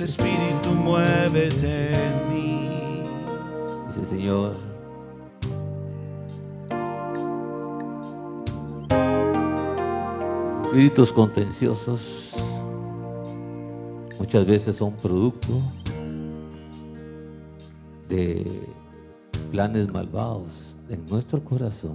[0.00, 3.02] Espíritu, muévete en mí.
[3.88, 4.54] Dice Señor,
[10.62, 12.32] espíritus contenciosos
[14.20, 15.60] muchas veces son producto
[18.08, 18.44] de
[19.50, 21.94] planes malvados en nuestro corazón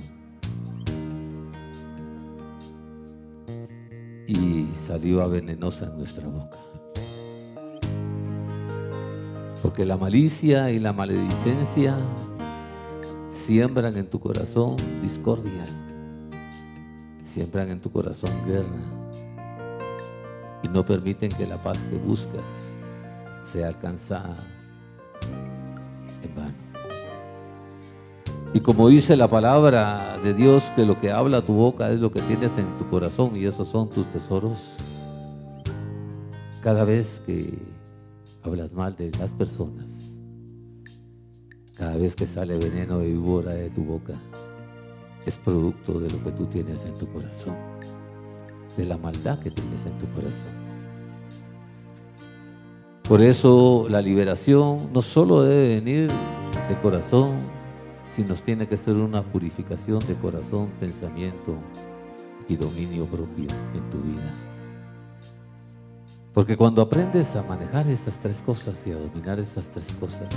[4.27, 6.72] y saliva venenosa en nuestra boca.
[9.64, 11.95] Porque la malicia y la maledicencia
[13.31, 15.66] siembran en tu corazón discordia,
[17.23, 18.67] siembran en tu corazón guerra.
[20.64, 22.44] Y no permiten que la paz que buscas
[23.45, 24.36] sea alcanzada
[26.22, 26.53] en vano.
[28.53, 32.11] Y como dice la palabra de Dios, que lo que habla tu boca es lo
[32.11, 34.59] que tienes en tu corazón y esos son tus tesoros,
[36.61, 37.58] cada vez que
[38.44, 40.13] hablas mal de las personas,
[41.78, 44.13] cada vez que sale veneno de víbora de tu boca,
[45.25, 47.56] es producto de lo que tú tienes en tu corazón,
[48.75, 50.63] de la maldad que tienes en tu corazón.
[53.07, 56.12] Por eso la liberación no solo debe venir
[56.69, 57.38] de corazón,
[58.16, 61.56] sino tiene que ser una purificación de corazón, pensamiento
[62.47, 64.53] y dominio propio en tu vida.
[66.33, 70.27] Porque cuando aprendes a manejar estas tres cosas y a dominar estas tres cosas,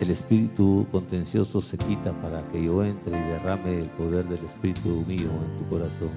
[0.00, 5.02] el espíritu contencioso se quita para que yo entre y derrame el poder del espíritu
[5.06, 6.10] mío en tu corazón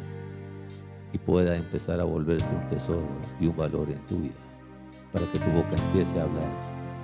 [1.14, 3.08] y pueda empezar a volverse un tesoro
[3.40, 4.36] y un valor en tu vida,
[5.14, 6.60] para que tu boca empiece a hablar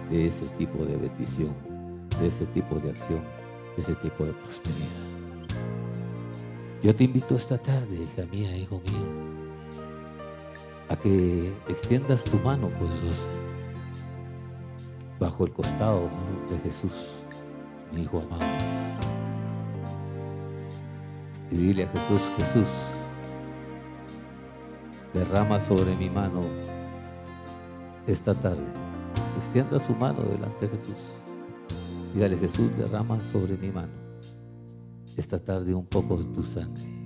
[0.09, 1.53] de ese tipo de bendición,
[2.19, 3.21] de ese tipo de acción,
[3.77, 4.87] de ese tipo de prosperidad.
[6.83, 9.42] Yo te invito esta tarde, hija mía, hijo mío,
[10.89, 13.27] a que extiendas tu mano poderosa
[15.19, 16.09] bajo el costado
[16.49, 16.91] de Jesús,
[17.93, 18.43] mi Hijo amado.
[21.51, 22.67] Y dile a Jesús, Jesús,
[25.13, 26.41] derrama sobre mi mano
[28.07, 28.63] esta tarde.
[29.37, 30.97] Extienda su mano delante de Jesús.
[32.13, 34.03] Dígale, Jesús, derrama sobre mi mano
[35.17, 37.02] esta tarde un poco de tu sangre.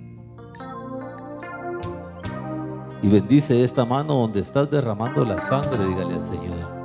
[3.02, 6.78] Y bendice esta mano donde estás derramando la sangre, dígale al Señor.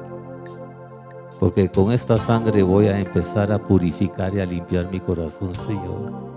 [1.40, 6.36] Porque con esta sangre voy a empezar a purificar y a limpiar mi corazón, Señor.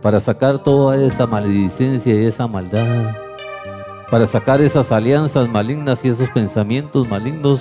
[0.00, 3.14] Para sacar toda esa maledicencia y esa maldad.
[4.10, 7.60] Para sacar esas alianzas malignas y esos pensamientos malignos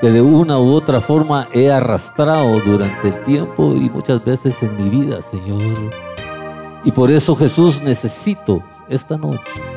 [0.00, 4.76] que de una u otra forma he arrastrado durante el tiempo y muchas veces en
[4.76, 5.92] mi vida, Señor.
[6.84, 9.75] Y por eso Jesús necesito esta noche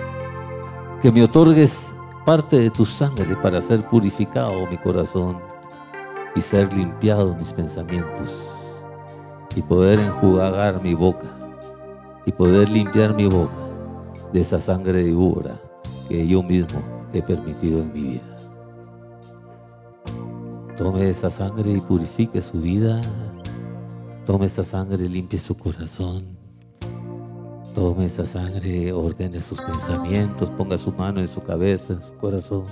[1.01, 1.93] que me otorgues
[2.25, 5.37] parte de tu sangre para ser purificado mi corazón
[6.35, 8.35] y ser limpiado mis pensamientos
[9.55, 11.27] y poder enjuagar mi boca
[12.25, 13.53] y poder limpiar mi boca
[14.33, 15.59] de esa sangre de víbora
[16.07, 16.81] que yo mismo
[17.13, 18.35] he permitido en mi vida.
[20.77, 23.01] Tome esa sangre y purifique su vida.
[24.25, 26.38] Tome esa sangre y limpie su corazón.
[27.79, 32.63] Tome esa sangre, ordene sus pensamientos, ponga su mano en su cabeza, en su corazón.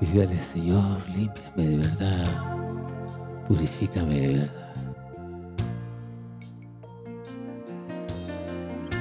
[0.00, 2.24] Y dígale, Señor, límpiame de verdad.
[3.46, 4.74] Purifícame de verdad.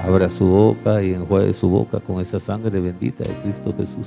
[0.04, 4.06] Abra su boca y enjuague su boca con esa sangre bendita de Cristo Jesús.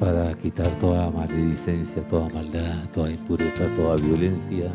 [0.00, 4.70] Para quitar toda maledicencia, toda maldad, toda impureza, toda violencia.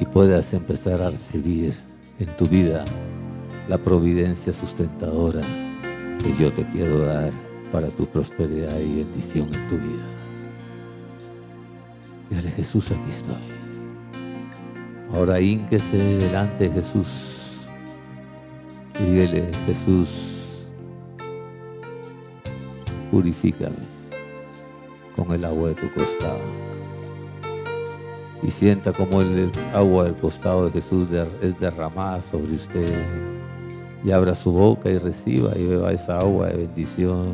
[0.00, 1.74] Y puedas empezar a recibir
[2.18, 2.84] en tu vida
[3.68, 5.42] la providencia sustentadora
[6.22, 7.32] que yo te quiero dar
[7.70, 10.04] para tu prosperidad y bendición en tu vida.
[12.30, 13.56] Dale Jesús, aquí estoy.
[15.12, 17.06] Ahora ínquese delante de Jesús
[18.98, 20.08] y dígale, Jesús,
[23.16, 23.74] purifícame
[25.16, 26.38] con el agua de tu costado.
[28.42, 31.08] Y sienta como el agua del costado de Jesús
[31.40, 33.02] es derramada sobre usted.
[34.04, 37.32] Y abra su boca y reciba y beba esa agua de bendición.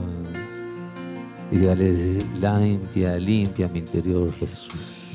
[1.51, 5.11] Y dígale, limpia, limpia mi interior, Jesús.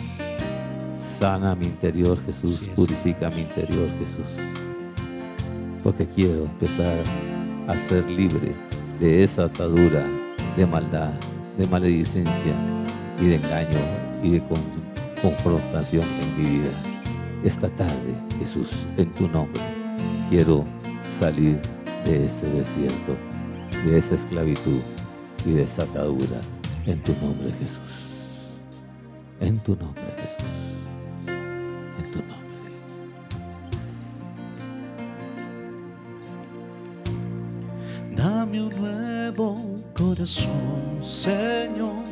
[1.18, 2.62] Sana mi interior, Jesús.
[2.76, 4.28] Purifica mi interior, Jesús.
[5.82, 6.98] Porque quiero empezar
[7.68, 8.52] a ser libre
[9.00, 10.17] de esa atadura
[10.58, 11.12] de maldad,
[11.58, 12.54] de maledicencia
[13.22, 13.80] y de engaño
[14.24, 14.44] y de
[15.22, 16.72] confrontación en mi vida.
[17.44, 18.68] Esta tarde, Jesús,
[18.98, 19.62] en tu nombre,
[20.30, 20.66] quiero
[21.20, 21.62] salir
[22.06, 23.16] de ese desierto,
[23.86, 24.82] de esa esclavitud
[25.46, 26.42] y de esa atadura.
[26.88, 28.02] En tu nombre, Jesús.
[29.40, 30.50] En tu nombre, Jesús.
[32.00, 32.47] En tu nombre.
[40.18, 42.04] Corazón, Señor.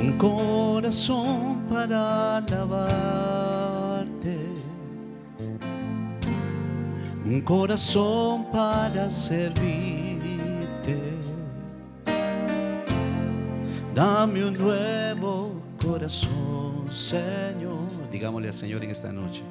[0.00, 3.74] Un corazón para alabarte.
[7.24, 10.18] Un corazón para servirte.
[13.94, 15.52] Dame un nuevo
[15.82, 17.90] corazón, Señor.
[18.10, 19.42] Digámosle al Señor en esta noche.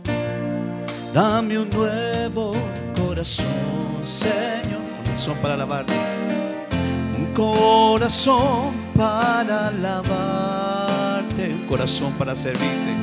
[1.13, 2.54] Dame un nuevo
[2.96, 3.80] corazón
[4.10, 5.94] Señor, corazón para alabarte,
[7.33, 12.95] corazón para alabarte, un corazón para servirte,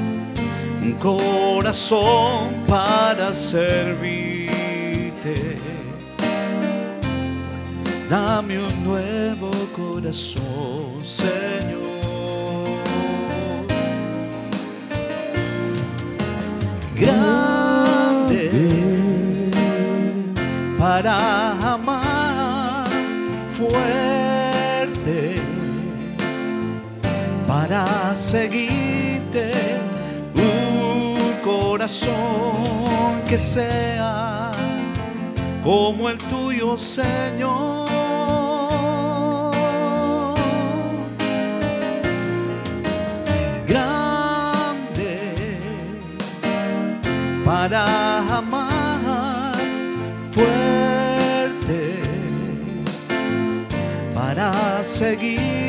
[0.82, 4.46] un corazón para servirte.
[8.08, 11.86] Dame un nuevo corazón, Señor.
[20.96, 21.45] para
[27.68, 29.50] para seguirte
[30.36, 34.52] un corazón que sea
[35.64, 37.88] como el tuyo, Señor.
[43.66, 45.34] Grande
[47.44, 49.56] para amar
[50.30, 52.00] fuerte
[54.14, 55.65] para seguirte un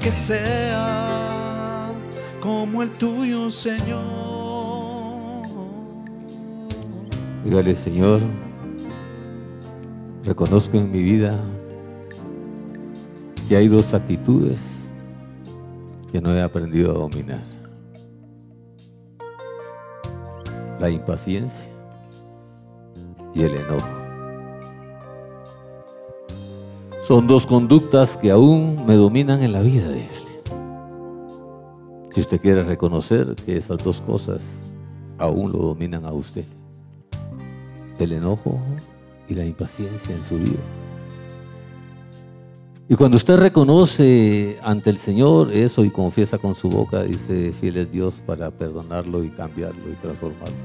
[0.00, 1.90] que sea
[2.40, 4.04] como el tuyo, Señor.
[7.44, 8.20] Dígale, Señor,
[10.22, 11.42] reconozco en mi vida
[13.48, 14.60] que hay dos actitudes
[16.12, 17.42] que no he aprendido a dominar.
[20.78, 21.68] La impaciencia
[23.34, 24.03] y el enojo.
[27.06, 30.24] Son dos conductas que aún me dominan en la vida, dígale.
[32.12, 34.42] Si usted quiere reconocer que esas dos cosas
[35.18, 36.46] aún lo dominan a usted,
[37.98, 38.58] el enojo
[39.28, 40.60] y la impaciencia en su vida.
[42.88, 47.76] Y cuando usted reconoce ante el Señor eso y confiesa con su boca, dice, fiel
[47.76, 50.56] es Dios para perdonarlo y cambiarlo y transformarlo.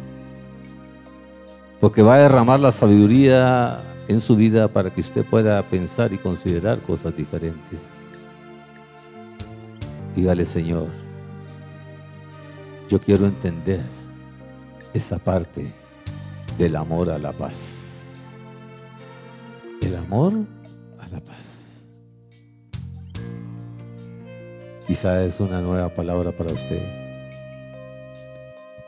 [1.82, 6.18] Porque va a derramar la sabiduría en su vida para que usted pueda pensar y
[6.18, 7.80] considerar cosas diferentes.
[10.16, 10.88] Dígale, Señor,
[12.90, 13.82] yo quiero entender
[14.96, 15.68] esa parte
[16.58, 18.02] del amor a la paz.
[19.80, 20.34] El amor
[20.98, 21.84] a la paz.
[24.88, 26.82] Quizá es una nueva palabra para usted.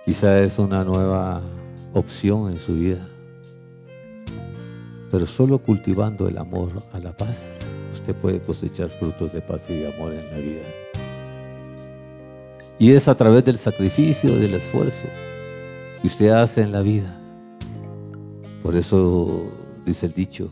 [0.03, 1.41] Quizá es una nueva
[1.93, 3.05] opción en su vida.
[5.11, 7.59] Pero solo cultivando el amor a la paz,
[7.93, 10.63] usted puede cosechar frutos de paz y de amor en la vida.
[12.79, 15.07] Y es a través del sacrificio, del esfuerzo
[16.01, 17.19] que usted hace en la vida.
[18.63, 19.43] Por eso
[19.85, 20.49] dice el dicho,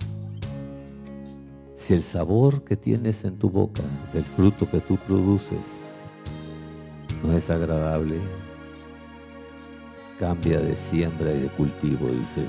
[1.78, 5.58] si el sabor que tienes en tu boca del fruto que tú produces
[7.24, 8.18] no es agradable,
[10.20, 12.46] cambia de siembra y de cultivo, dice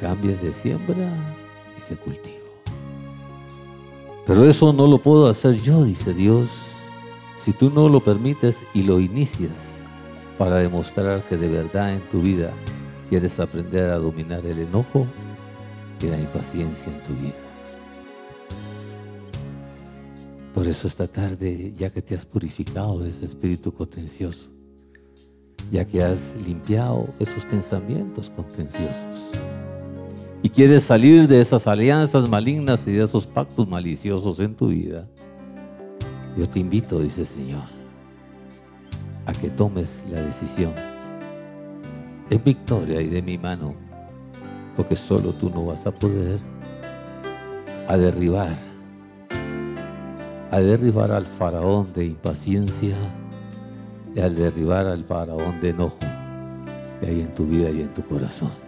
[0.00, 1.10] cambies de siembra
[1.76, 2.36] y de cultivo.
[4.26, 6.48] Pero eso no lo puedo hacer yo, dice Dios,
[7.44, 9.52] si tú no lo permites y lo inicias
[10.36, 12.50] para demostrar que de verdad en tu vida
[13.08, 15.06] quieres aprender a dominar el enojo
[16.02, 17.34] y la impaciencia en tu vida.
[20.52, 24.48] Por eso esta tarde, ya que te has purificado de ese espíritu contencioso,
[25.70, 29.55] ya que has limpiado esos pensamientos contenciosos
[30.42, 35.06] y quieres salir de esas alianzas malignas y de esos pactos maliciosos en tu vida,
[36.36, 37.64] yo te invito, dice el Señor,
[39.24, 40.72] a que tomes la decisión
[42.28, 43.74] de victoria y de mi mano,
[44.76, 46.38] porque solo tú no vas a poder
[47.88, 48.54] a derribar,
[50.50, 52.96] a derribar al faraón de impaciencia
[54.14, 55.98] y al derribar al faraón de enojo
[57.00, 58.65] que hay en tu vida y en tu corazón.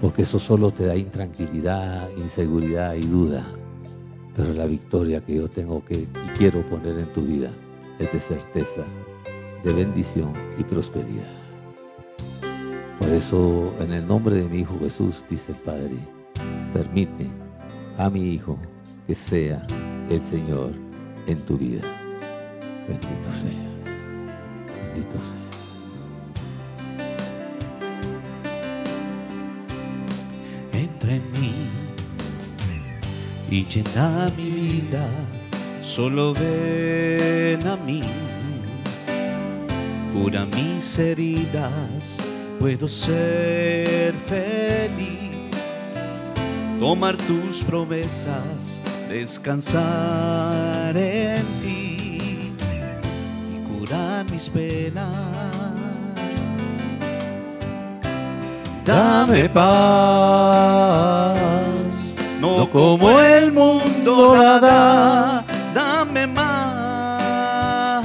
[0.00, 3.46] Porque eso solo te da intranquilidad, inseguridad y duda.
[4.34, 7.50] Pero la victoria que yo tengo que y quiero poner en tu vida
[7.98, 8.84] es de certeza,
[9.62, 11.34] de bendición y prosperidad.
[12.98, 15.96] Por eso, en el nombre de mi Hijo Jesús, dice el Padre,
[16.72, 17.26] permite
[17.98, 18.58] a mi Hijo
[19.06, 19.66] que sea
[20.08, 20.72] el Señor
[21.26, 21.82] en tu vida.
[22.88, 23.70] Bendito sea.
[24.96, 25.39] Entra
[33.50, 35.06] y llena mi vida,
[35.82, 38.02] solo ven a mí,
[40.12, 42.18] cura mis heridas,
[42.58, 45.50] puedo ser feliz,
[46.78, 51.80] tomar tus promesas, descansar en ti
[54.32, 55.06] mis penas.
[58.84, 61.29] Dame paz,
[62.72, 68.04] como el mundo la da, dame más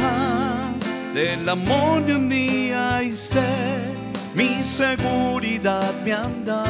[1.13, 3.95] del amor de un día y sé
[4.34, 6.63] mi seguridad me anda.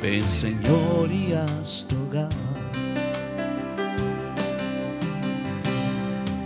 [0.00, 2.28] Ven Señor y haz tu hogar.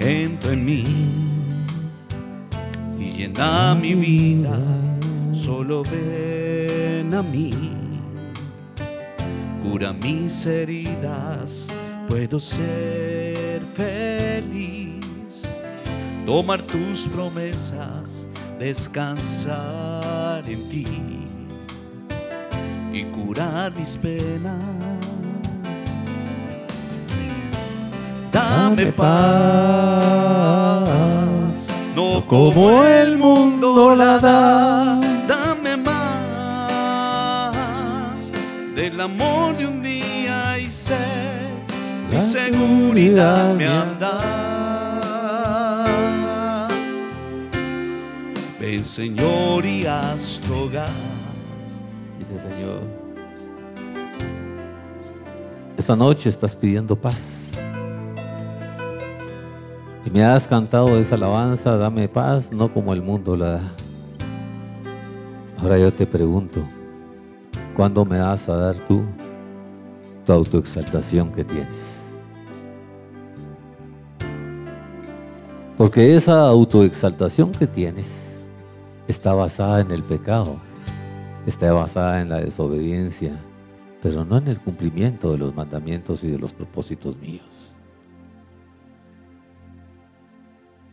[0.00, 0.84] entra en mí
[2.98, 4.58] y llena mi vida,
[5.32, 6.27] solo ven
[7.18, 7.50] a mí,
[9.60, 11.66] cura mis heridas,
[12.08, 15.04] puedo ser feliz,
[16.24, 18.26] tomar tus promesas,
[18.58, 20.86] descansar en ti.
[22.92, 24.54] Y curar mis penas.
[28.32, 29.08] Dame paz,
[31.96, 34.97] no como el mundo la da,
[38.98, 40.96] del amor de un día y sé,
[42.10, 44.18] mi seguridad me anda.
[48.60, 50.88] Ven Señor y haz tu hogar.
[52.18, 52.80] Dice Señor,
[55.76, 57.16] esta noche estás pidiendo paz
[60.12, 63.72] me has cantado esa alabanza, dame paz, no como el mundo la da.
[65.58, 66.66] Ahora yo te pregunto,
[67.78, 69.04] ¿cuándo me vas a dar tú
[70.26, 72.10] tu autoexaltación que tienes?
[75.76, 78.48] Porque esa autoexaltación que tienes
[79.06, 80.56] está basada en el pecado,
[81.46, 83.38] está basada en la desobediencia,
[84.02, 87.46] pero no en el cumplimiento de los mandamientos y de los propósitos míos.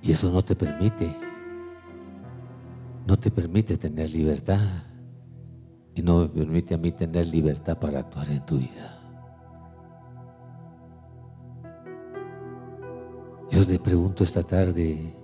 [0.04, 1.12] Y eso no te permite,
[3.08, 4.84] no te permite tener libertad.
[5.96, 9.00] Y no me permite a mí tener libertad para actuar en tu vida.
[13.50, 15.16] Yo te pregunto esta tarde,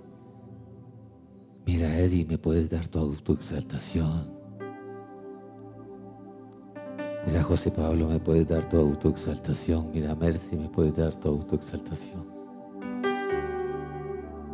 [1.66, 4.32] mira Eddie, ¿me puedes dar tu autoexaltación?
[7.26, 9.90] Mira José Pablo, ¿me puedes dar tu autoexaltación?
[9.92, 12.24] Mira Mercy, ¿me puedes dar tu autoexaltación?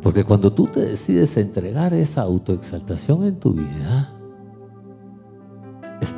[0.01, 4.13] Porque cuando tú te decides entregar esa autoexaltación en tu vida,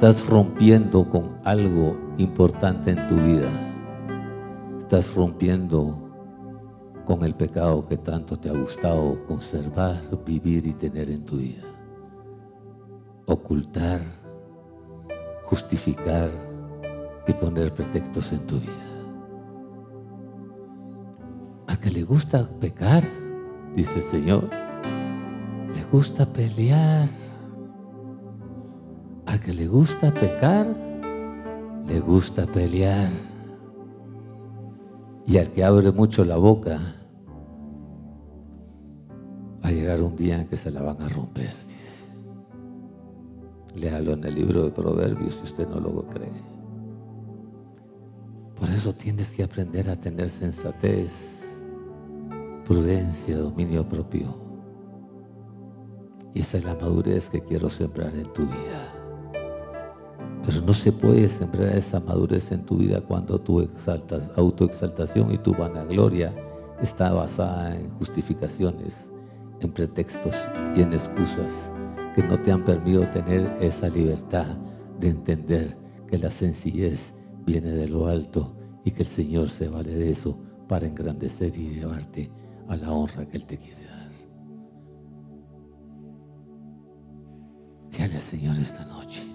[0.01, 3.51] estás rompiendo con algo importante en tu vida.
[4.79, 5.96] Estás rompiendo
[7.05, 11.62] con el pecado que tanto te ha gustado conservar, vivir y tener en tu vida.
[13.27, 14.01] Ocultar,
[15.46, 16.31] justificar
[17.27, 18.72] y poner pretextos en tu vida.
[21.67, 23.03] A que le gusta pecar,
[23.75, 24.50] dice el Señor,
[25.75, 27.20] le gusta pelear.
[29.31, 30.67] Al que le gusta pecar,
[31.88, 33.09] le gusta pelear.
[35.25, 36.97] Y al que abre mucho la boca,
[39.63, 41.53] va a llegar un día en que se la van a romper.
[43.73, 46.29] Léalo en el libro de Proverbios si usted no lo cree.
[48.59, 51.47] Por eso tienes que aprender a tener sensatez,
[52.65, 54.35] prudencia, dominio propio.
[56.33, 59.00] Y esa es la madurez que quiero sembrar en tu vida.
[60.45, 65.38] Pero no se puede sembrar esa madurez en tu vida cuando tu exaltas, autoexaltación y
[65.38, 66.33] tu vanagloria
[66.81, 69.12] está basada en justificaciones,
[69.60, 70.36] en pretextos
[70.75, 71.71] y en excusas
[72.15, 74.57] que no te han permitido tener esa libertad
[75.00, 77.13] de entender que la sencillez
[77.45, 81.69] viene de lo alto y que el Señor se vale de eso para engrandecer y
[81.69, 82.31] llevarte
[82.67, 84.12] a la honra que Él te quiere dar.
[87.98, 89.30] Dale al Señor esta noche.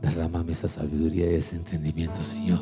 [0.00, 2.60] Derrámame esa sabiduría y ese entendimiento, Señor,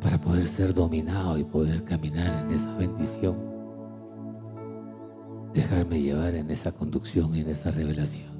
[0.00, 3.36] para poder ser dominado y poder caminar en esa bendición.
[5.54, 8.34] Dejarme llevar en esa conducción y en esa revelación.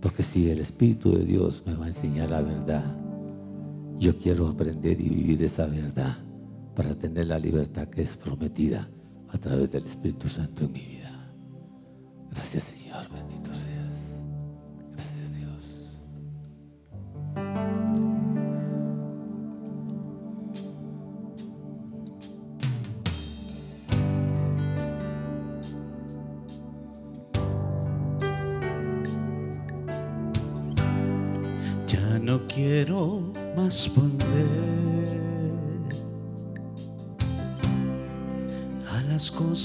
[0.00, 2.84] Porque si el Espíritu de Dios me va a enseñar la verdad,
[3.98, 6.18] yo quiero aprender y vivir esa verdad
[6.74, 8.88] para tener la libertad que es prometida
[9.30, 11.32] a través del Espíritu Santo en mi vida.
[12.30, 13.65] Gracias Señor, bendito sea.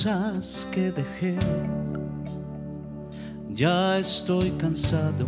[0.03, 1.37] Cosas que dejé.
[3.49, 5.27] Ya estoy cansado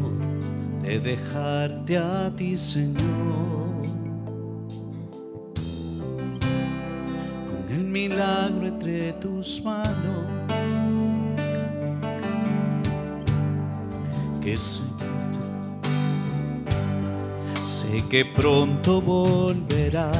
[0.81, 3.83] de dejarte a ti, Señor.
[7.49, 9.93] Con el milagro entre tus manos.
[14.41, 14.57] Que
[18.09, 20.11] que pronto volverá.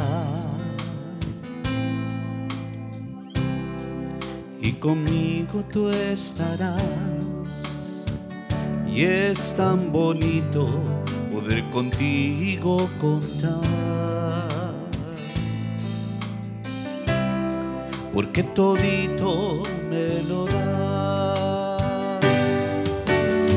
[4.66, 6.82] Y conmigo tú estarás.
[8.88, 10.66] Y es tan bonito
[11.34, 13.62] poder contigo contar.
[18.14, 22.20] Porque todito me lo da.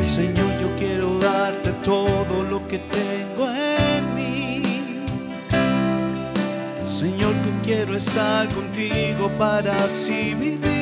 [0.02, 3.06] Señor, yo quiero darte todo lo que tengo
[6.98, 10.75] Señor, que quiero estar contigo para así vivir.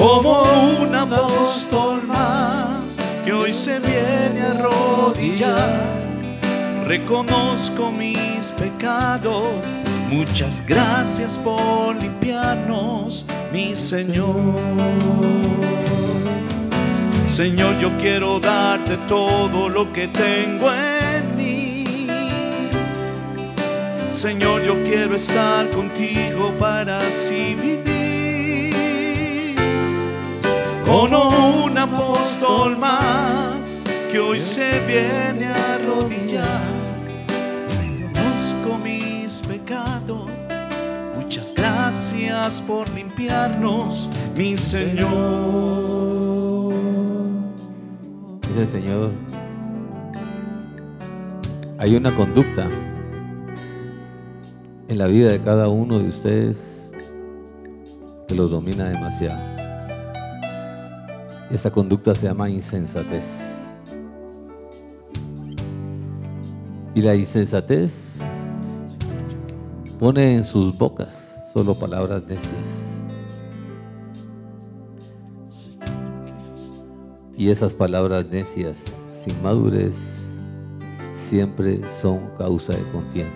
[0.00, 0.42] Como
[0.80, 5.84] un apóstol más que hoy se viene a arrodillar.
[6.86, 9.44] Reconozco mis pecados.
[10.08, 14.60] Muchas gracias por limpiarnos, mi Señor.
[17.26, 21.02] Señor, yo quiero darte todo lo que tengo en
[24.10, 27.91] Señor, yo quiero estar contigo para así vivir.
[30.92, 36.60] Como un apóstol más que hoy se viene a arrodillar.
[38.12, 40.30] Conozco mis pecados.
[41.16, 45.08] Muchas gracias por limpiarnos, mi Señor.
[48.48, 49.12] Dice Señor,
[51.78, 52.68] hay una conducta
[54.88, 56.58] en la vida de cada uno de ustedes
[58.28, 59.51] que los domina demasiado.
[61.52, 63.26] Esa conducta se llama insensatez.
[66.94, 67.92] Y la insensatez
[69.98, 72.52] pone en sus bocas solo palabras necias.
[77.36, 78.78] Y esas palabras necias,
[79.24, 79.94] sin madurez,
[81.28, 83.30] siempre son causa de contienda.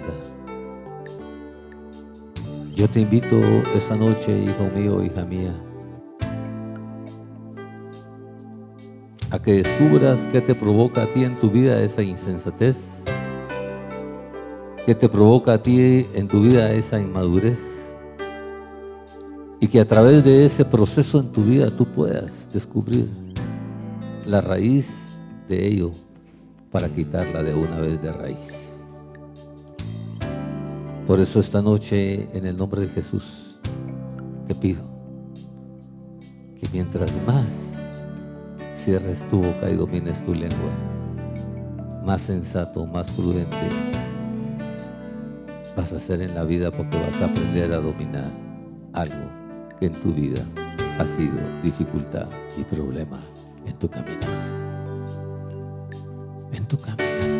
[2.74, 3.36] Yo te invito
[3.74, 5.54] esta noche, hijo mío, hija mía,
[9.36, 12.78] a que descubras qué te provoca a ti en tu vida esa insensatez,
[14.86, 17.60] qué te provoca a ti en tu vida esa inmadurez,
[19.60, 23.10] y que a través de ese proceso en tu vida tú puedas descubrir
[24.26, 24.88] la raíz
[25.50, 25.90] de ello
[26.70, 28.60] para quitarla de una vez de raíz.
[31.06, 33.58] Por eso esta noche, en el nombre de Jesús,
[34.46, 34.82] te pido
[36.58, 37.75] que mientras más
[38.86, 40.70] cierres tu boca y domines tu lengua,
[42.04, 43.56] más sensato, más prudente
[45.76, 48.30] vas a ser en la vida porque vas a aprender a dominar
[48.92, 49.28] algo
[49.80, 50.40] que en tu vida
[51.00, 53.20] ha sido dificultad y problema
[53.66, 54.20] en tu camino.
[56.52, 57.35] En tu camino.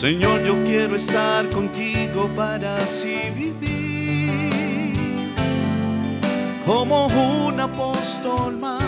[0.00, 4.50] Señor, yo quiero estar contigo para así vivir.
[6.64, 7.06] Como
[7.44, 8.82] un apóstol más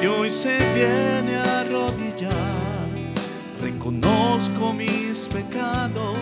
[0.00, 2.32] que hoy se viene a arrodillar.
[3.60, 6.16] Reconozco mis pecados.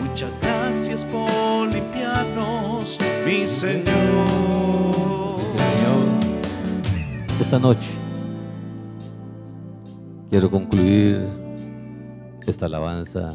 [0.00, 3.84] Muchas gracias por limpiarnos, mi Señor.
[5.54, 6.02] Señor,
[7.40, 7.86] esta noche
[10.28, 11.45] quiero concluir
[12.48, 13.28] esta alabanza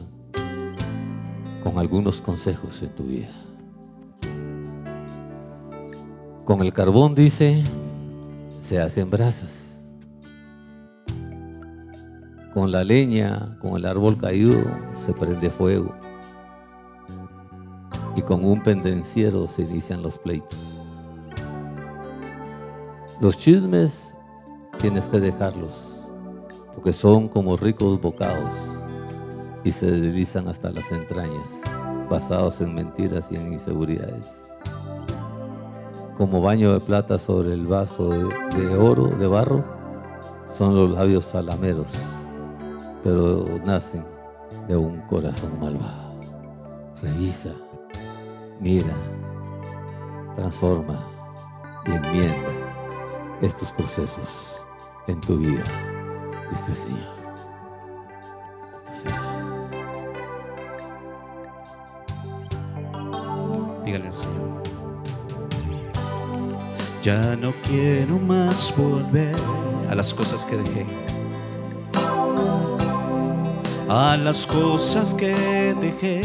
[1.63, 3.29] con algunos consejos en tu vida.
[6.45, 7.63] Con el carbón dice,
[8.63, 9.81] se hacen brasas.
[12.53, 14.51] Con la leña, con el árbol caído,
[15.05, 15.93] se prende fuego.
[18.15, 20.59] Y con un pendenciero se inician los pleitos.
[23.21, 24.13] Los chismes
[24.79, 26.07] tienes que dejarlos,
[26.75, 28.70] porque son como ricos bocados
[29.63, 31.49] y se deslizan hasta las entrañas,
[32.09, 34.33] basados en mentiras y en inseguridades.
[36.17, 38.23] Como baño de plata sobre el vaso de,
[38.57, 39.63] de oro, de barro,
[40.57, 41.87] son los labios salameros,
[43.03, 44.05] pero nacen
[44.67, 46.11] de un corazón malvado.
[47.01, 47.49] Revisa,
[48.59, 48.93] mira,
[50.35, 50.99] transforma
[51.85, 52.49] y enmienda
[53.41, 54.29] estos procesos
[55.07, 55.63] en tu vida,
[56.49, 57.20] dice el Señor.
[63.83, 64.61] Dígale al Señor.
[67.01, 69.35] Ya no quiero más volver
[69.89, 70.85] a las cosas que dejé.
[73.89, 76.21] A las cosas que dejé.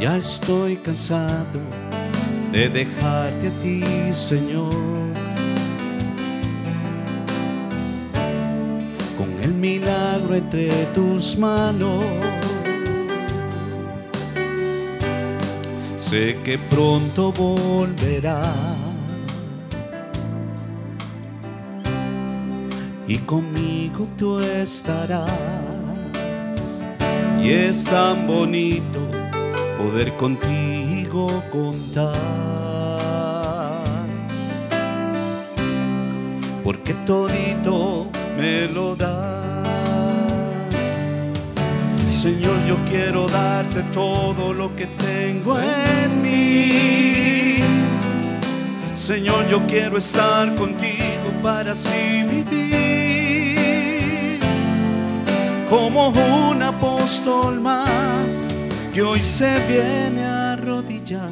[0.00, 1.60] Ya estoy cansado
[2.52, 4.72] de dejarte a ti, Señor.
[9.18, 12.02] Con el milagro entre tus manos.
[16.04, 18.42] Sé que pronto volverá.
[23.08, 25.30] Y conmigo tú estarás.
[27.42, 29.00] Y es tan bonito
[29.78, 32.12] poder contigo contar.
[36.62, 39.43] Porque todito me lo da.
[42.06, 47.58] Señor, yo quiero darte todo lo que tengo en mí.
[48.94, 53.64] Señor, yo quiero estar contigo para así vivir.
[55.68, 58.54] Como un apóstol más
[58.94, 61.28] que hoy se viene a arrodillar.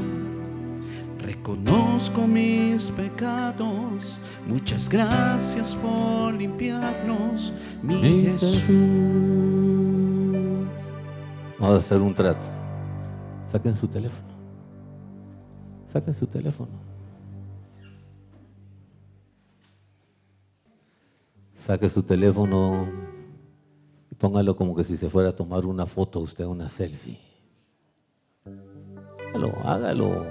[1.19, 4.19] Reconozco mis pecados.
[4.47, 9.52] Muchas gracias por limpiarnos, mi Mi Jesús.
[11.63, 12.45] Vamos a hacer un trato.
[13.47, 14.29] Saquen su teléfono.
[15.93, 16.73] Saquen su teléfono.
[21.57, 22.89] Saque su teléfono
[24.11, 27.21] y póngalo como que si se fuera a tomar una foto usted, una selfie.
[29.29, 30.27] Hágalo, hágalo.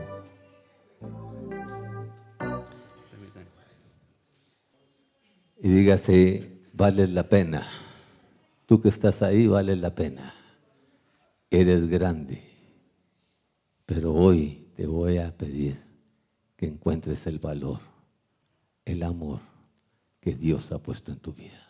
[5.62, 7.64] Y dígase, vale la pena.
[8.66, 10.34] Tú que estás ahí, vale la pena
[11.52, 12.42] eres grande,
[13.86, 15.84] pero hoy te voy a pedir
[16.56, 17.82] que encuentres el valor,
[18.86, 19.42] el amor
[20.22, 21.68] que Dios ha puesto en tu vida,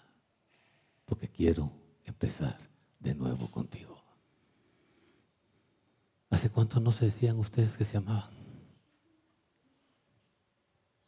[1.05, 1.71] porque quiero
[2.05, 2.59] empezar
[2.99, 3.99] de nuevo contigo.
[6.29, 8.31] ¿Hace cuánto no se decían ustedes que se amaban?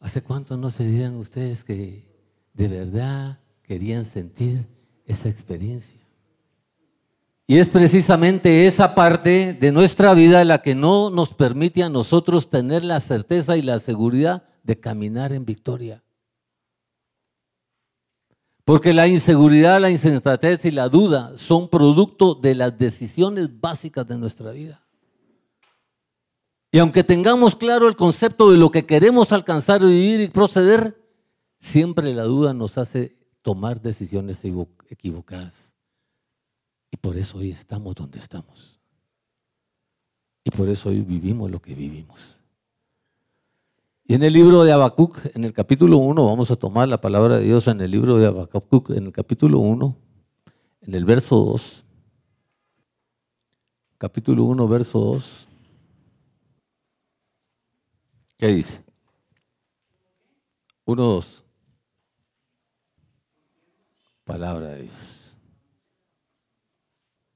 [0.00, 2.04] ¿Hace cuánto no se decían ustedes que
[2.52, 4.66] de verdad querían sentir
[5.06, 6.03] esa experiencia?
[7.46, 12.48] Y es precisamente esa parte de nuestra vida la que no nos permite a nosotros
[12.48, 16.02] tener la certeza y la seguridad de caminar en victoria.
[18.64, 24.16] Porque la inseguridad, la insensatez y la duda son producto de las decisiones básicas de
[24.16, 24.82] nuestra vida.
[26.72, 30.98] Y aunque tengamos claro el concepto de lo que queremos alcanzar, vivir y proceder,
[31.60, 34.40] siempre la duda nos hace tomar decisiones
[34.88, 35.73] equivocadas.
[36.94, 38.78] Y por eso hoy estamos donde estamos.
[40.44, 42.38] Y por eso hoy vivimos lo que vivimos.
[44.04, 47.38] Y en el libro de Habacuc, en el capítulo 1, vamos a tomar la palabra
[47.38, 49.96] de Dios en el libro de Habacuc, en el capítulo 1,
[50.82, 51.84] en el verso 2.
[53.98, 55.48] Capítulo 1, verso 2.
[58.36, 58.84] ¿Qué dice?
[60.84, 61.44] 1, 2.
[64.24, 65.23] Palabra de Dios.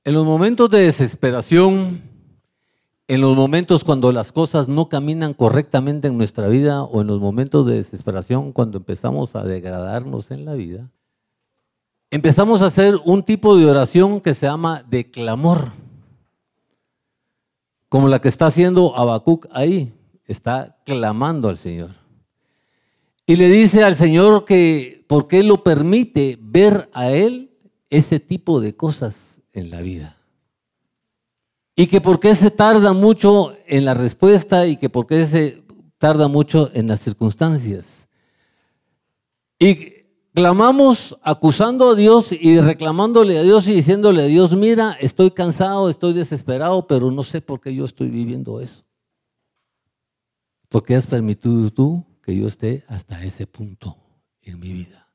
[0.09, 2.01] En los momentos de desesperación,
[3.09, 7.21] en los momentos cuando las cosas no caminan correctamente en nuestra vida o en los
[7.21, 10.91] momentos de desesperación cuando empezamos a degradarnos en la vida,
[12.11, 15.73] empezamos a hacer un tipo de oración que se llama de clamor,
[17.91, 19.93] como la que está haciendo Habacuc ahí,
[20.25, 21.91] está clamando al Señor.
[23.27, 27.51] Y le dice al Señor que por qué lo permite ver a él
[27.91, 29.28] ese tipo de cosas
[29.59, 30.17] en la vida.
[31.77, 35.63] Y que por qué se tarda mucho en la respuesta y que por qué se
[35.99, 38.09] tarda mucho en las circunstancias.
[39.59, 39.99] Y
[40.35, 45.89] clamamos acusando a Dios y reclamándole a Dios y diciéndole a Dios, mira, estoy cansado,
[45.89, 48.85] estoy desesperado, pero no sé por qué yo estoy viviendo eso.
[50.69, 53.97] ¿Por qué has permitido tú que yo esté hasta ese punto
[54.43, 55.08] en mi vida?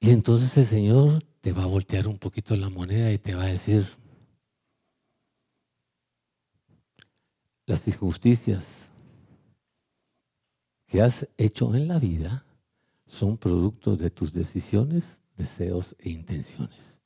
[0.00, 3.42] Y entonces el Señor te va a voltear un poquito la moneda y te va
[3.42, 3.86] a decir,
[7.66, 8.90] las injusticias
[10.86, 12.46] que has hecho en la vida
[13.06, 17.02] son producto de tus decisiones, deseos e intenciones.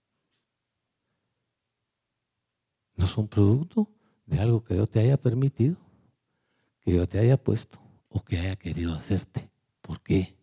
[2.95, 3.89] No son producto
[4.25, 5.77] de algo que yo te haya permitido,
[6.81, 9.51] que yo te haya puesto o que haya querido hacerte.
[9.83, 10.34] ¿Por qué?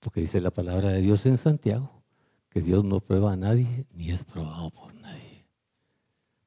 [0.00, 2.02] Porque dice la palabra de Dios en Santiago
[2.50, 5.46] que Dios no prueba a nadie ni es probado por nadie.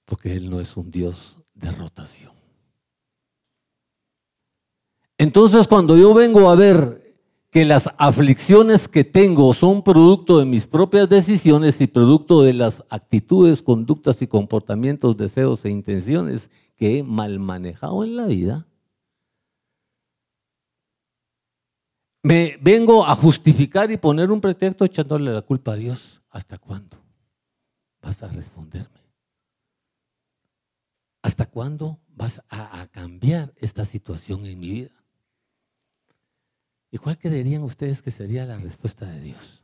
[0.05, 2.31] Porque Él no es un Dios de rotación.
[5.17, 7.09] Entonces cuando yo vengo a ver
[7.51, 12.83] que las aflicciones que tengo son producto de mis propias decisiones y producto de las
[12.89, 18.67] actitudes, conductas y comportamientos, deseos e intenciones que he mal manejado en la vida,
[22.21, 26.21] me vengo a justificar y poner un pretexto echándole la culpa a Dios.
[26.29, 26.97] ¿Hasta cuándo
[28.01, 28.99] vas a responderme?
[31.21, 35.03] ¿Hasta cuándo vas a, cambiar esta situación en mi vida?
[36.91, 39.63] ¿Y cuál creerían ustedes que sería la respuesta de Dios?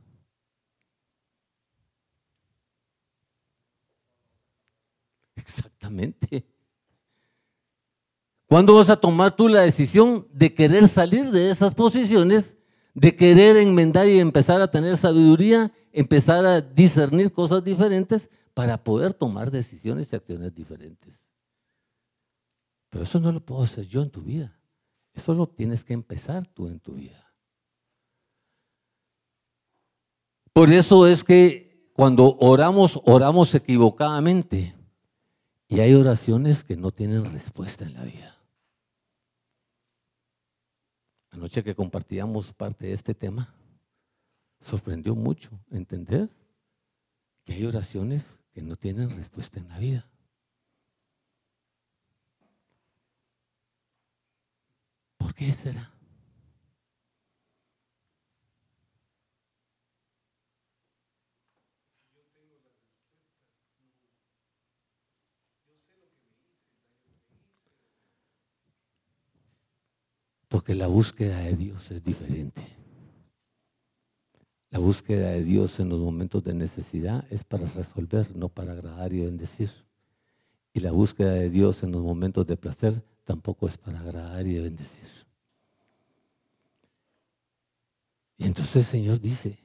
[5.35, 6.45] Exactamente.
[8.47, 12.55] ¿Cuándo vas a tomar tú la decisión de querer salir de esas posiciones,
[12.93, 19.13] de querer enmendar y empezar a tener sabiduría, empezar a discernir cosas diferentes para poder
[19.13, 21.31] tomar decisiones y acciones diferentes?
[22.89, 24.57] Pero eso no lo puedo hacer yo en tu vida.
[25.13, 27.25] Eso lo tienes que empezar tú en tu vida.
[30.53, 34.75] Por eso es que cuando oramos, oramos equivocadamente.
[35.67, 38.34] Y hay oraciones que no tienen respuesta en la vida.
[41.35, 43.53] Anoche que compartíamos parte de este tema,
[44.61, 46.29] sorprendió mucho entender
[47.43, 50.09] que hay oraciones que no tienen respuesta en la vida.
[55.17, 55.94] ¿Por qué será?
[70.47, 72.61] Porque la búsqueda de Dios es diferente.
[74.69, 79.13] La búsqueda de Dios en los momentos de necesidad es para resolver, no para agradar
[79.13, 79.71] y bendecir.
[80.73, 84.59] Y la búsqueda de Dios en los momentos de placer tampoco es para agradar y
[84.59, 85.07] bendecir.
[88.37, 89.57] Y entonces el Señor dice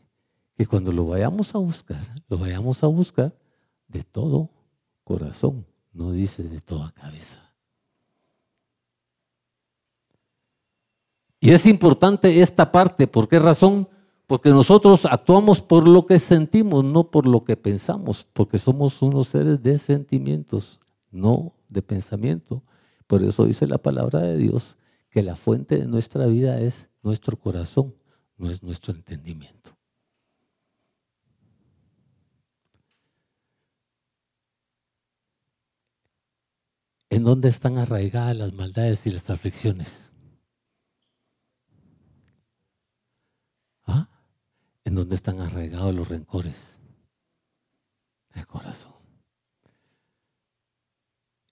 [0.56, 3.36] que cuando lo vayamos a buscar, lo vayamos a buscar
[3.88, 4.50] de todo
[5.02, 7.49] corazón, no dice de toda cabeza.
[11.40, 13.88] Y es importante esta parte, ¿por qué razón?
[14.26, 19.28] Porque nosotros actuamos por lo que sentimos, no por lo que pensamos, porque somos unos
[19.28, 22.62] seres de sentimientos, no de pensamiento.
[23.06, 24.76] Por eso dice la palabra de Dios
[25.10, 27.94] que la fuente de nuestra vida es nuestro corazón,
[28.36, 29.76] no es nuestro entendimiento.
[37.08, 40.04] ¿En dónde están arraigadas las maldades y las aflicciones?
[43.84, 44.08] ¿Ah?
[44.90, 46.76] ¿En dónde están arraigados los rencores?
[48.34, 48.90] El corazón.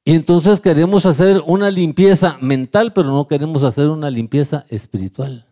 [0.03, 5.47] Y entonces queremos hacer una limpieza mental, pero no queremos hacer una limpieza espiritual.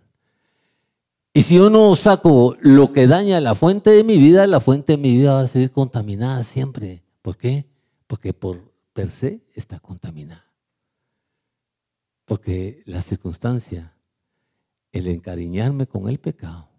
[1.33, 4.95] Y si yo no saco lo que daña la fuente de mi vida, la fuente
[4.95, 7.05] de mi vida va a seguir contaminada siempre.
[7.23, 7.67] ¿Por qué?
[8.09, 10.51] Porque por per se está contaminada.
[12.25, 13.95] Porque la circunstancia,
[14.91, 16.76] el encariñarme con el pecado,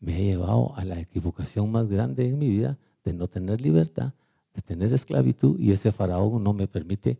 [0.00, 4.12] me ha llevado a la equivocación más grande en mi vida de no tener libertad,
[4.54, 7.18] de tener esclavitud y ese faraón no me permite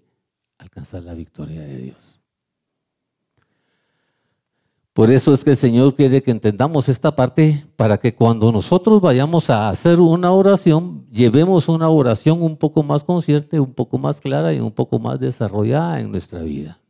[0.58, 2.20] alcanzar la victoria de Dios.
[4.96, 9.02] Por eso es que el Señor quiere que entendamos esta parte para que cuando nosotros
[9.02, 14.22] vayamos a hacer una oración, llevemos una oración un poco más consciente, un poco más
[14.22, 16.80] clara y un poco más desarrollada en nuestra vida.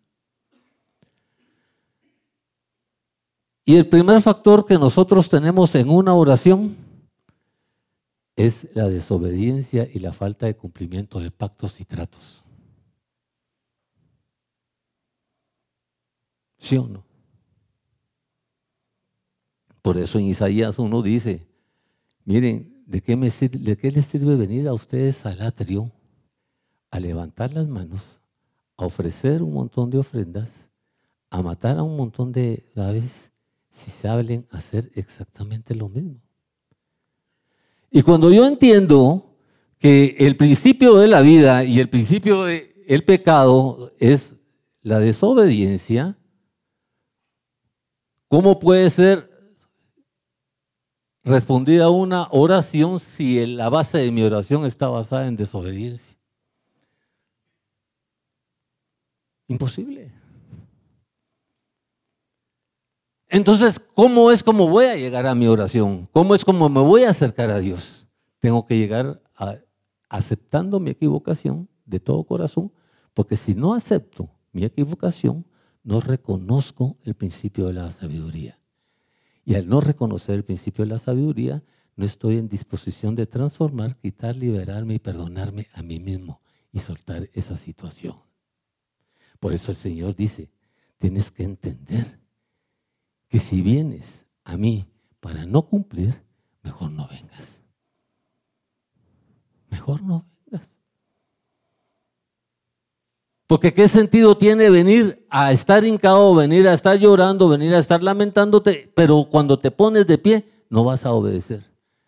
[3.68, 6.76] Y el primer factor que nosotros tenemos en una oración
[8.37, 12.44] es la desobediencia y la falta de cumplimiento de pactos y tratos.
[16.59, 17.05] ¿Sí o no?
[19.83, 21.44] Por eso en Isaías uno dice,
[22.24, 25.90] miren, ¿de qué, me ¿de qué les sirve venir a ustedes al atrio
[26.92, 28.20] a levantar las manos,
[28.76, 30.68] a ofrecer un montón de ofrendas,
[31.31, 33.33] a matar a un montón de aves
[33.76, 36.18] si saben hacer exactamente lo mismo?
[37.90, 39.36] Y cuando yo entiendo
[39.78, 44.34] que el principio de la vida y el principio del pecado es
[44.80, 46.16] la desobediencia,
[48.28, 49.30] ¿cómo puede ser
[51.22, 56.16] respondida una oración si la base de mi oración está basada en desobediencia?
[59.48, 60.15] Imposible.
[63.37, 66.09] Entonces, ¿cómo es como voy a llegar a mi oración?
[66.11, 68.07] ¿Cómo es como me voy a acercar a Dios?
[68.38, 69.20] Tengo que llegar
[70.09, 72.72] aceptando mi equivocación de todo corazón,
[73.12, 75.44] porque si no acepto mi equivocación,
[75.85, 78.59] no reconozco el principio de la sabiduría.
[79.44, 81.62] Y al no reconocer el principio de la sabiduría,
[81.94, 86.40] no estoy en disposición de transformar, quitar, liberarme y perdonarme a mí mismo
[86.72, 88.16] y soltar esa situación.
[89.38, 90.51] Por eso el Señor dice,
[90.96, 92.25] tienes que entender
[93.40, 94.87] si vienes a mí
[95.20, 96.22] para no cumplir,
[96.62, 97.62] mejor no vengas.
[99.68, 100.81] Mejor no vengas.
[103.46, 108.03] Porque qué sentido tiene venir a estar hincado, venir a estar llorando, venir a estar
[108.03, 111.64] lamentándote, pero cuando te pones de pie no vas a obedecer.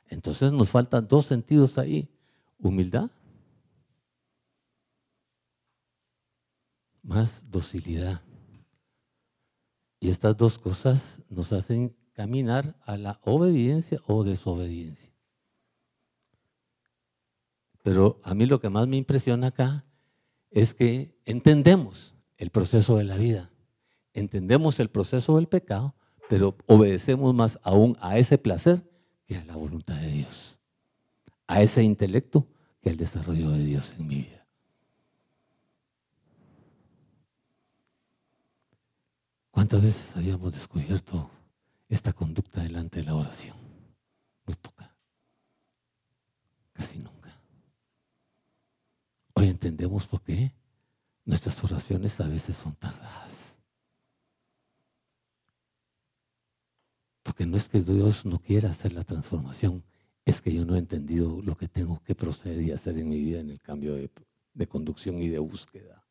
[0.09, 2.09] Entonces nos faltan dos sentidos ahí.
[2.61, 3.11] Humildad
[7.09, 8.21] más docilidad.
[10.01, 15.13] Y estas dos cosas nos hacen caminar a la obediencia o desobediencia.
[17.83, 19.85] Pero a mí lo que más me impresiona acá
[20.51, 23.51] es que entendemos el proceso de la vida,
[24.13, 25.95] entendemos el proceso del pecado,
[26.29, 28.83] pero obedecemos más aún a ese placer
[29.27, 30.59] que a la voluntad de Dios,
[31.47, 32.47] a ese intelecto
[32.81, 34.38] que al desarrollo de Dios en mi vida.
[39.59, 41.29] ¿Cuántas veces habíamos descubierto
[41.89, 43.57] esta conducta delante de la oración?
[44.47, 44.95] Muy poca.
[46.73, 47.37] Casi nunca.
[49.35, 50.55] Hoy entendemos por qué
[51.25, 53.59] nuestras oraciones a veces son tardadas.
[57.25, 59.83] Porque no es que Dios no quiera hacer la transformación,
[60.25, 63.19] es que yo no he entendido lo que tengo que proceder y hacer en mi
[63.19, 66.08] vida en el cambio de, conducción y de búsqueda.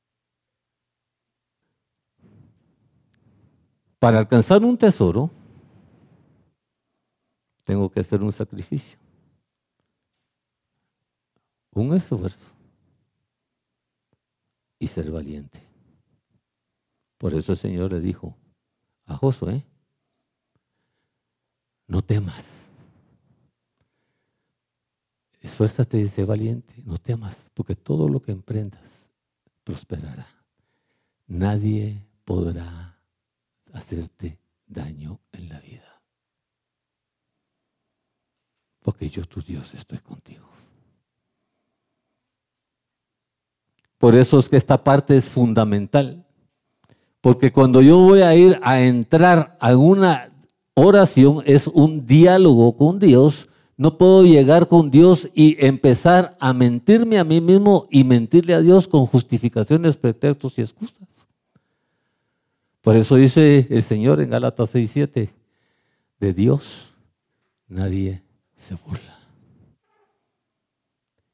[4.07, 5.29] Para alcanzar un tesoro,
[7.65, 8.97] tengo que hacer un sacrificio,
[11.73, 12.47] un esfuerzo
[14.79, 15.61] y ser valiente.
[17.17, 18.33] Por eso el Señor le dijo
[19.07, 19.65] a Josué,
[21.87, 22.71] no temas.
[25.41, 29.09] Esfuérzate y sé valiente, no temas, porque todo lo que emprendas
[29.65, 30.29] prosperará.
[31.27, 32.96] Nadie podrá
[33.73, 34.37] hacerte
[34.67, 35.87] daño en la vida.
[38.87, 40.47] porque yo tu Dios estoy contigo.
[43.97, 46.23] Por eso es que esta parte es fundamental.
[47.19, 50.31] Porque cuando yo voy a ir a entrar a una
[50.73, 53.49] oración, es un diálogo con Dios.
[53.75, 58.61] No puedo llegar con Dios y empezar a mentirme a mí mismo y mentirle a
[58.61, 61.06] Dios con justificaciones, pretextos y excusas.
[62.87, 65.33] Por eso dice el Señor en Gálatas 6:7,
[66.21, 66.93] de Dios
[67.67, 68.23] nadie
[68.55, 69.19] se burla.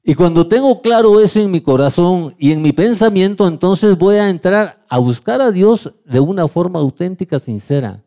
[0.04, 4.32] Y cuando tengo claro eso en mi corazón y en mi pensamiento, entonces voy a
[4.32, 8.04] entrar a buscar a Dios de una forma auténtica, sincera,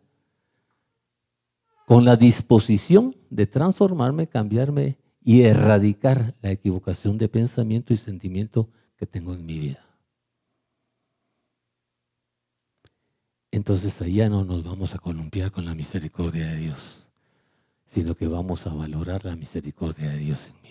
[1.87, 9.07] con la disposición de transformarme, cambiarme y erradicar la equivocación de pensamiento y sentimiento que
[9.07, 9.86] tengo en mi vida.
[13.51, 17.07] Entonces allá no nos vamos a columpiar con la misericordia de Dios,
[17.87, 20.67] sino que vamos a valorar la misericordia de Dios en mí.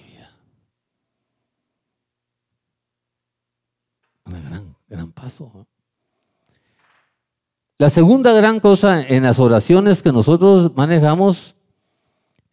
[4.26, 5.68] Un gran, gran paso.
[7.78, 11.56] La segunda gran cosa en las oraciones que nosotros manejamos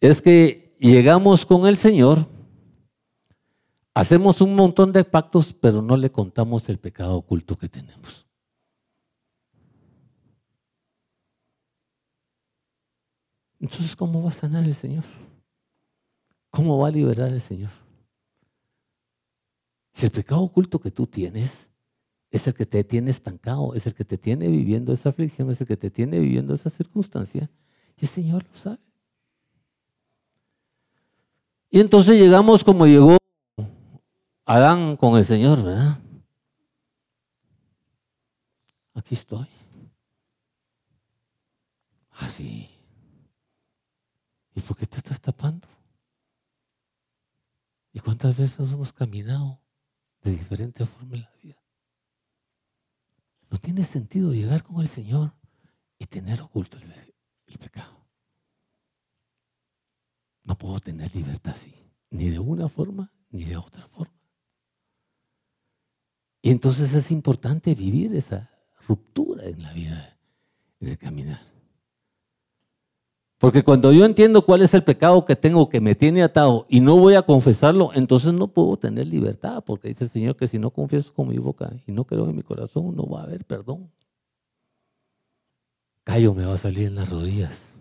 [0.01, 2.27] es que llegamos con el Señor,
[3.93, 8.22] hacemos un montón de pactos, pero no le contamos el pecado oculto que tenemos.
[13.63, 15.05] Entonces, ¿cómo va a sanar el Señor?
[16.49, 17.71] ¿Cómo va a liberar el Señor?
[19.93, 21.69] Si el pecado oculto que tú tienes
[22.29, 25.61] es el que te tiene estancado, es el que te tiene viviendo esa aflicción, es
[25.61, 27.49] el que te tiene viviendo esa circunstancia,
[27.95, 28.79] y el Señor lo sabe.
[31.69, 33.15] Y entonces llegamos como llegó
[34.43, 35.99] Adán con el Señor, ¿verdad?
[38.93, 39.47] Aquí estoy.
[42.11, 42.72] Así.
[44.63, 45.67] Ah, ¿Y por qué te estás tapando?
[47.91, 49.63] ¿Y cuántas veces hemos caminado
[50.23, 51.61] de diferente forma en la vida.
[53.49, 55.33] No tiene sentido llegar con el Señor
[55.99, 58.07] y tener oculto el, pecado.
[60.43, 61.73] No puedo tener libertad así,
[62.09, 64.13] ni de una forma ni de otra forma.
[66.41, 68.49] Y entonces es importante vivir esa
[68.87, 70.17] ruptura en la vida,
[70.79, 71.52] en el caminar.
[73.43, 76.79] Porque cuando yo entiendo cuál es el pecado que tengo que me tiene atado y
[76.79, 80.57] no voy a confesarlo, entonces no puedo tener libertad, porque dice el Señor que si
[80.57, 83.43] no confieso con mi boca y no creo en mi corazón, no va a haber
[83.43, 83.91] perdón.
[86.05, 87.73] Callo me va a salir en las rodillas,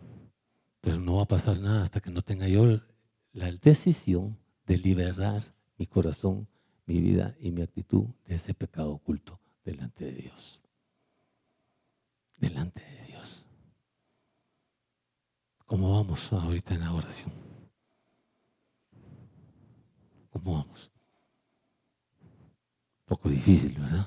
[0.81, 2.81] pero no va a pasar nada hasta que no tenga yo
[3.33, 4.37] la decisión
[4.67, 5.45] de liberar
[5.79, 6.49] mi corazón,
[6.87, 10.61] mi vida y mi actitud de ese pecado oculto delante de Dios.
[12.39, 13.02] Delante de Dios.
[15.73, 17.33] ¿Cómo vamos ahorita en la oración?
[20.29, 20.93] ¿Cómo vamos?
[22.21, 24.07] Un poco difícil, ¿verdad?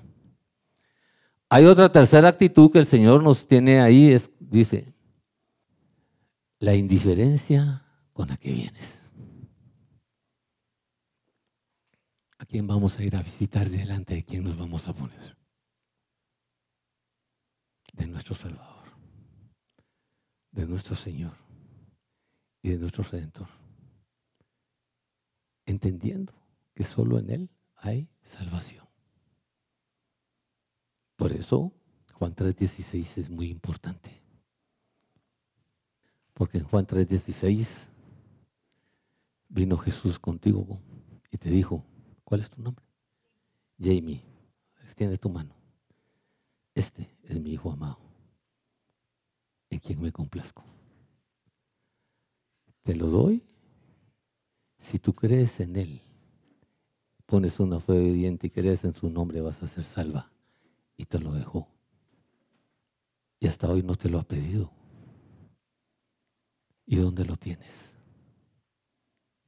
[1.49, 4.93] Hay otra tercera actitud que el Señor nos tiene ahí, es, dice,
[6.59, 9.01] la indiferencia con la que vienes.
[12.37, 15.35] ¿A quién vamos a ir a visitar delante de quién nos vamos a poner?
[17.91, 18.85] De nuestro Salvador,
[20.51, 21.44] de nuestro Señor
[22.65, 23.47] y de nuestro Redentor.
[25.67, 26.33] Entendiendo
[26.73, 28.87] que solo en Él hay salvación.
[31.15, 31.71] Por eso
[32.13, 34.19] Juan 3:16 es muy importante.
[36.33, 37.91] Porque en Juan 3:16
[39.47, 40.81] vino Jesús contigo
[41.29, 41.85] y te dijo,
[42.23, 42.83] ¿cuál es tu nombre?
[43.79, 44.23] Jamie,
[44.83, 45.55] extiende tu mano.
[46.73, 47.99] Este es mi hijo amado,
[49.69, 50.74] en quien me complazco.
[52.85, 53.41] Te lo doy
[54.77, 56.01] si tú crees en Él.
[57.25, 60.31] Pones una fe obediente y crees en su nombre, vas a ser salva.
[60.95, 61.67] Y te lo dejó.
[63.39, 64.71] Y hasta hoy no te lo ha pedido.
[66.85, 67.95] ¿Y dónde lo tienes?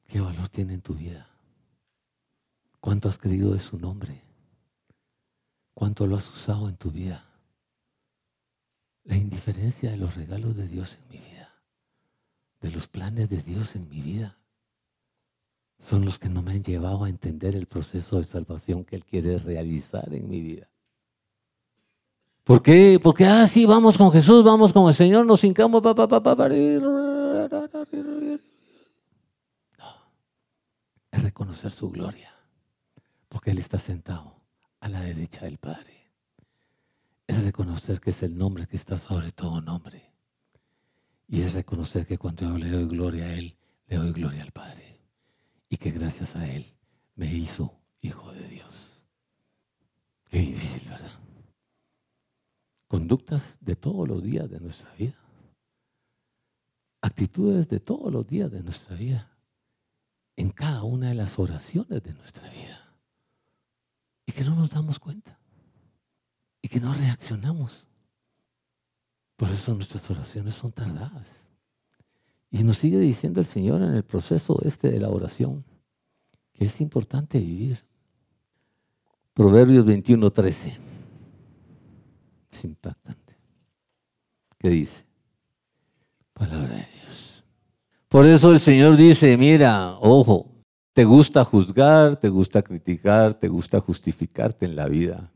[0.07, 1.29] ¿Qué valor tiene en tu vida?
[2.79, 4.23] ¿Cuánto has creído de su nombre?
[5.75, 7.23] ¿Cuánto lo has usado en tu vida?
[9.03, 11.36] La indiferencia de los regalos de Dios en mi vida
[12.61, 14.37] de los planes de Dios en mi vida
[15.79, 19.05] son los que no me han llevado a entender el proceso de salvación que Él
[19.05, 20.67] quiere realizar en mi vida.
[22.43, 22.99] ¿Por qué?
[23.01, 26.19] Porque, ah, sí, vamos con Jesús, vamos con el Señor, nos hincamos, pa, pa, pa,
[26.19, 27.27] No,
[31.11, 32.33] es reconocer su gloria,
[33.27, 34.33] porque Él está sentado
[34.79, 36.09] a la derecha del Padre.
[37.27, 40.16] Es reconocer que es el nombre que está sobre todo nombre
[41.27, 43.57] y es reconocer que cuando yo le doy gloria a Él,
[43.87, 45.01] le doy gloria al Padre
[45.69, 46.73] y que gracias a Él
[47.15, 49.03] me hizo hijo de Dios.
[50.29, 51.11] Qué difícil, ¿verdad?
[52.87, 55.17] Conductas de todos los días de nuestra vida.
[57.01, 59.29] Actitudes de todos los días de nuestra vida.
[60.35, 62.93] En cada una de las oraciones de nuestra vida.
[64.25, 65.37] Y que no nos damos cuenta.
[66.61, 67.87] Y que no reaccionamos.
[69.37, 71.45] Por eso nuestras oraciones son tardadas.
[72.49, 75.63] Y nos sigue diciendo el Señor en el proceso este de la oración
[76.53, 77.85] que es importante vivir.
[79.33, 80.77] Proverbios 21, 13.
[82.51, 83.37] Es impactante.
[84.57, 85.05] ¿Qué dice?
[86.33, 87.43] Palabra de Dios.
[88.09, 90.51] Por eso el Señor dice, mira, ojo,
[90.93, 95.31] te gusta juzgar, te gusta criticar, te gusta justificarte en la vida.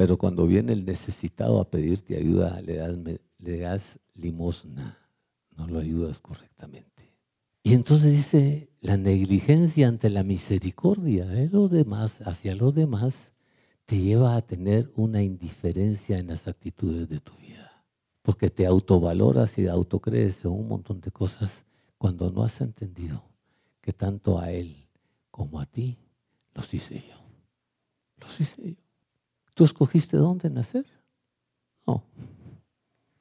[0.00, 4.98] Pero cuando viene el necesitado a pedirte ayuda, le das, limosna,
[5.54, 7.12] no lo ayudas correctamente.
[7.62, 13.30] Y entonces dice, la negligencia ante la misericordia de los demás, hacia los demás,
[13.84, 17.84] te lleva a tener una indiferencia en las actitudes de tu vida.
[18.22, 21.66] Porque te autovaloras y autocrees en un montón de cosas
[21.98, 23.22] cuando no has entendido
[23.82, 24.88] que tanto a él
[25.30, 25.98] como a ti
[26.54, 27.16] los hice yo.
[28.16, 28.89] Los hice yo.
[29.60, 30.86] ¿Tú escogiste dónde nacer?
[31.86, 32.02] No.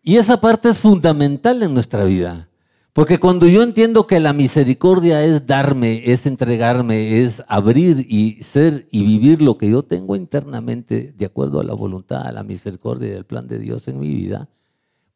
[0.01, 2.47] Y esa parte es fundamental en nuestra vida.
[2.93, 8.87] Porque cuando yo entiendo que la misericordia es darme, es entregarme, es abrir y ser
[8.89, 13.09] y vivir lo que yo tengo internamente de acuerdo a la voluntad, a la misericordia
[13.09, 14.47] y al plan de Dios en mi vida,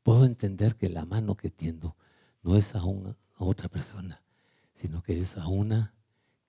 [0.03, 1.95] puedo entender que la mano que tiendo
[2.41, 4.21] no es a, una, a otra persona,
[4.74, 5.93] sino que es a una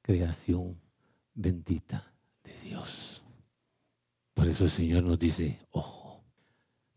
[0.02, 0.80] creación
[1.32, 2.12] bendita
[2.42, 3.03] de Dios.
[4.44, 6.22] Por eso el Señor nos dice, ojo,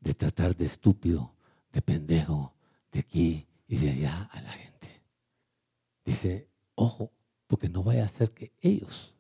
[0.01, 1.33] de tratar de estúpido,
[1.71, 2.53] de pendejo,
[2.91, 5.01] de aquí y de allá a la gente.
[6.03, 7.13] Dice, ojo,
[7.47, 9.15] porque no vaya a ser que ellos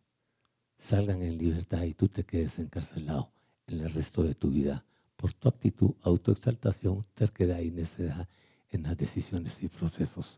[0.77, 3.31] salgan en libertad y tú te quedes encarcelado
[3.65, 4.83] en el resto de tu vida
[5.15, 8.27] por tu actitud, autoexaltación, terquedad y necedad
[8.71, 10.37] en las decisiones y procesos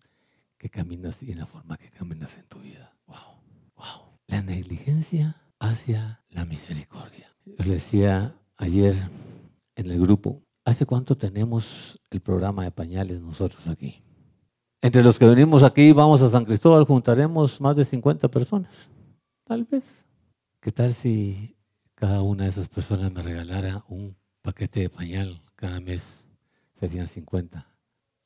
[0.59, 2.95] que caminas y en la forma que caminas en tu vida.
[3.07, 3.41] Wow,
[3.77, 4.19] wow.
[4.27, 7.35] La negligencia hacia la misericordia.
[7.45, 8.95] Yo le decía ayer
[9.75, 14.03] en el grupo, ¿Hace cuánto tenemos el programa de pañales nosotros aquí?
[14.83, 18.87] Entre los que venimos aquí, vamos a San Cristóbal, juntaremos más de 50 personas,
[19.45, 19.83] tal vez.
[20.59, 21.57] ¿Qué tal si
[21.95, 26.23] cada una de esas personas me regalara un paquete de pañal cada mes?
[26.79, 27.67] Serían 50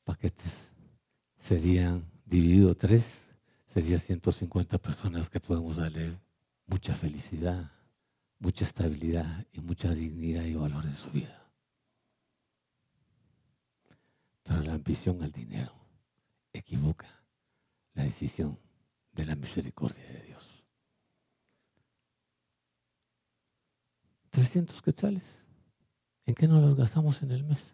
[0.04, 0.74] paquetes.
[1.38, 3.22] Serían dividido tres,
[3.68, 6.18] serían 150 personas que podemos darle
[6.66, 7.72] mucha felicidad,
[8.38, 11.50] mucha estabilidad y mucha dignidad y valor en su vida.
[14.42, 15.72] Pero la ambición al dinero
[16.52, 17.08] equivoca
[17.94, 18.58] la decisión
[19.12, 20.64] de la misericordia de Dios.
[24.30, 25.46] 300 quetzales.
[26.26, 27.72] ¿En qué nos los gastamos en el mes?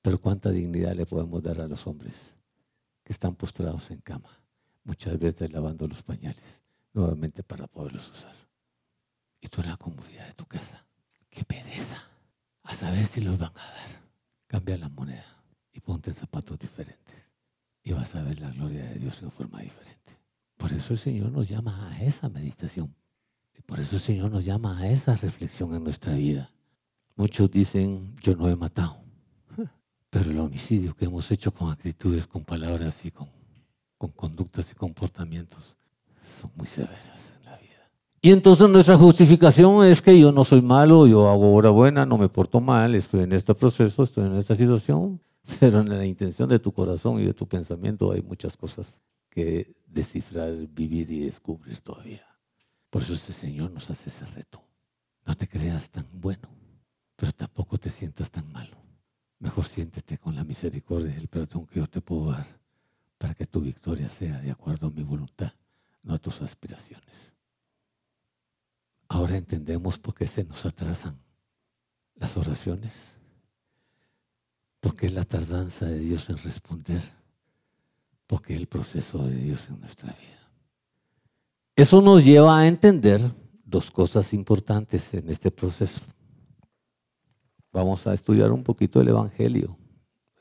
[0.00, 2.36] Pero cuánta dignidad le podemos dar a los hombres
[3.04, 4.40] que están postrados en cama,
[4.84, 6.62] muchas veces lavando los pañales,
[6.96, 8.34] nuevamente para poderlos usar.
[9.40, 10.84] Y tú en la comodidad de tu casa.
[11.28, 12.02] Qué pereza.
[12.62, 14.02] A saber si los van a dar.
[14.46, 17.30] Cambia la moneda y ponte zapatos diferentes.
[17.82, 20.18] Y vas a ver la gloria de Dios en forma diferente.
[20.56, 22.94] Por eso el Señor nos llama a esa meditación.
[23.54, 26.50] Y por eso el Señor nos llama a esa reflexión en nuestra vida.
[27.14, 29.02] Muchos dicen, yo no he matado.
[30.10, 33.28] Pero el homicidio que hemos hecho con actitudes, con palabras y con,
[33.98, 35.76] con conductas y comportamientos
[36.26, 37.90] son muy severas en la vida.
[38.20, 42.18] Y entonces nuestra justificación es que yo no soy malo, yo hago obra buena, no
[42.18, 45.20] me porto mal, estoy en este proceso, estoy en esta situación,
[45.60, 48.92] pero en la intención de tu corazón y de tu pensamiento hay muchas cosas
[49.30, 52.26] que descifrar, vivir y descubrir todavía.
[52.90, 54.62] Por eso este Señor nos hace ese reto.
[55.26, 56.48] No te creas tan bueno,
[57.16, 58.76] pero tampoco te sientas tan malo.
[59.38, 62.46] Mejor siéntete con la misericordia y el perdón que yo te puedo dar
[63.18, 65.52] para que tu victoria sea de acuerdo a mi voluntad,
[66.18, 67.32] tus aspiraciones.
[69.08, 71.18] Ahora entendemos por qué se nos atrasan
[72.14, 73.16] las oraciones
[74.86, 77.02] porque es la tardanza de Dios en responder,
[78.26, 80.48] porque es el proceso de Dios en nuestra vida.
[81.74, 83.32] Eso nos lleva a entender
[83.64, 86.02] dos cosas importantes en este proceso.
[87.72, 89.76] Vamos a estudiar un poquito el Evangelio,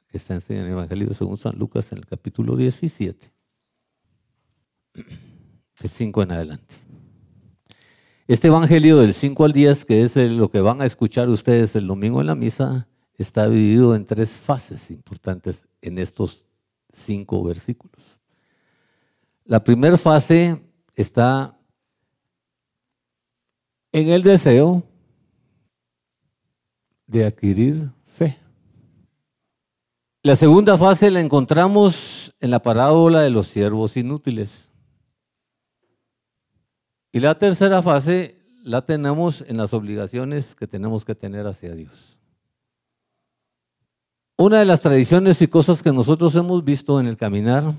[0.07, 3.31] que está en el Evangelio según San Lucas en el capítulo 17,
[5.79, 6.75] del 5 en adelante.
[8.27, 11.87] Este Evangelio del 5 al 10, que es lo que van a escuchar ustedes el
[11.87, 16.45] domingo en la misa, está dividido en tres fases importantes en estos
[16.91, 18.01] cinco versículos.
[19.45, 20.59] La primera fase
[20.95, 21.57] está
[23.91, 24.83] en el deseo
[27.05, 28.37] de adquirir fe.
[30.23, 34.64] La segunda fase la encontramos en la parábola de los siervos inútiles.
[37.15, 42.17] Y la tercera fase la tenemos en las obligaciones que tenemos que tener hacia Dios.
[44.35, 47.73] Una de las tradiciones y cosas que nosotros hemos visto en el caminar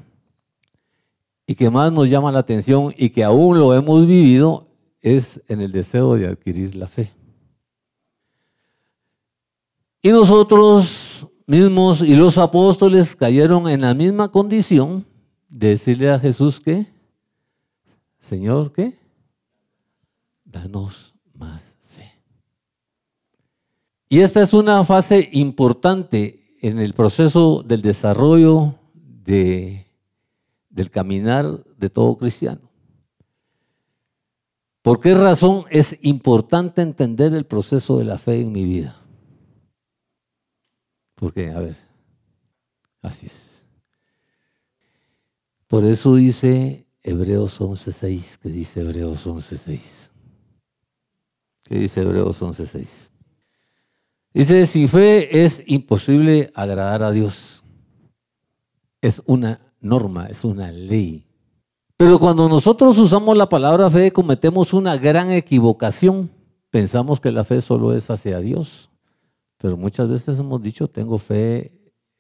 [1.47, 4.69] y que más nos llama la atención y que aún lo hemos vivido
[5.03, 7.13] es en el deseo de adquirir la fe.
[10.01, 15.05] Y nosotros mismos y los apóstoles cayeron en la misma condición
[15.51, 16.87] de decirle a Jesús que,
[18.19, 19.05] Señor, ¿qué?
[20.47, 22.13] Danos más fe.
[24.09, 29.87] Y esta es una fase importante en el proceso del desarrollo de,
[30.71, 32.71] del caminar de todo cristiano.
[34.83, 38.97] ¿Por qué razón es importante entender el proceso de la fe en mi vida?
[41.17, 41.77] Porque, a ver,
[43.03, 43.65] así es.
[45.67, 50.11] Por eso dice Hebreos 11.6, que dice Hebreos 11.6
[51.67, 52.87] que dice Hebreos 11:6.
[54.33, 57.65] Dice, sin fe es imposible agradar a Dios.
[59.01, 61.27] Es una norma, es una ley.
[61.97, 66.31] Pero cuando nosotros usamos la palabra fe, cometemos una gran equivocación.
[66.69, 68.91] Pensamos que la fe solo es hacia Dios.
[69.57, 71.73] Pero muchas veces hemos dicho, tengo fe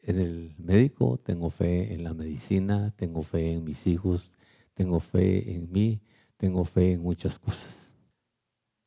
[0.02, 4.30] en el médico, tengo fe en la medicina, tengo fe en mis hijos,
[4.72, 6.00] tengo fe en mí,
[6.38, 7.85] tengo fe en muchas cosas.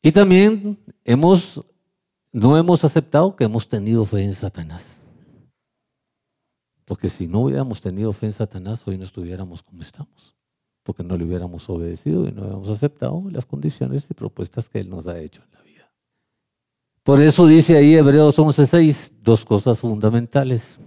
[0.02, 1.64] Y también hemos,
[2.32, 5.04] no hemos aceptado que hemos tenido fe en Satanás.
[6.86, 10.36] Porque si no hubiéramos tenido fe en Satanás, hoy no estuviéramos como estamos.
[10.84, 14.90] Porque no le hubiéramos obedecido y no hubiéramos aceptado las condiciones y propuestas que Él
[14.90, 15.92] nos ha hecho en la vida.
[17.04, 20.80] Por eso dice ahí Hebreos 11:6 dos cosas fundamentales.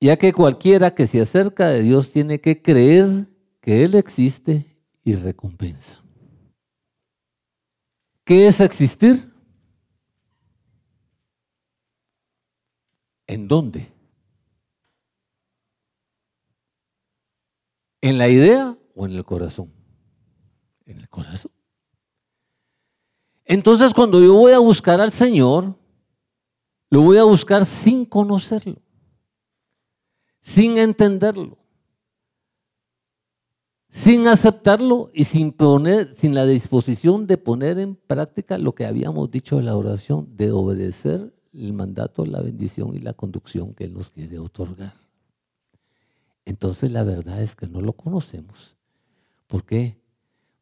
[0.00, 3.28] Ya que cualquiera que se acerca de Dios tiene que creer
[3.60, 4.66] que Él existe
[5.04, 6.01] y recompensa.
[8.24, 9.32] ¿Qué es existir?
[13.26, 13.92] ¿En dónde?
[18.00, 19.72] ¿En la idea o en el corazón?
[20.84, 21.50] En el corazón.
[23.44, 25.76] Entonces cuando yo voy a buscar al Señor,
[26.90, 28.80] lo voy a buscar sin conocerlo,
[30.40, 31.61] sin entenderlo
[33.92, 39.30] sin aceptarlo y sin poner, sin la disposición de poner en práctica lo que habíamos
[39.30, 43.92] dicho de la oración, de obedecer el mandato, la bendición y la conducción que Él
[43.92, 44.94] nos quiere otorgar.
[46.46, 48.74] Entonces la verdad es que no lo conocemos.
[49.46, 50.00] ¿Por qué?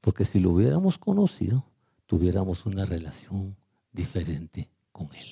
[0.01, 1.65] Porque si lo hubiéramos conocido,
[2.07, 3.55] tuviéramos una relación
[3.93, 5.29] diferente con Él.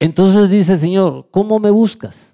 [0.00, 2.31] Entonces dice Señor, ¿cómo me buscas?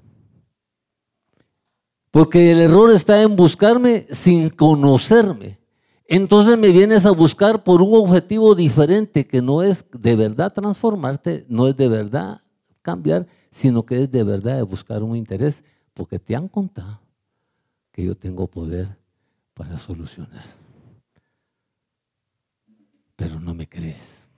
[2.19, 5.61] Porque el error está en buscarme sin conocerme.
[6.05, 11.47] Entonces me vienes a buscar por un objetivo diferente que no es de verdad transformarte,
[11.49, 12.41] no es de verdad
[12.83, 15.63] cambiar, sino que es de verdad buscar un interés,
[15.95, 16.99] porque te han contado
[17.93, 18.99] que yo tengo poder
[19.55, 20.47] para solucionar.
[23.15, 24.29] Pero no me crees.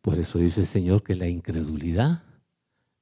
[0.00, 2.22] Por eso dice el Señor que la incredulidad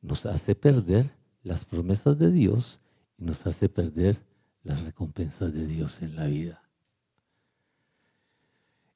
[0.03, 1.13] nos hace perder
[1.45, 2.81] las promesas de Dios
[3.19, 4.23] y nos hace perder
[4.63, 6.63] las recompensas de Dios en la vida.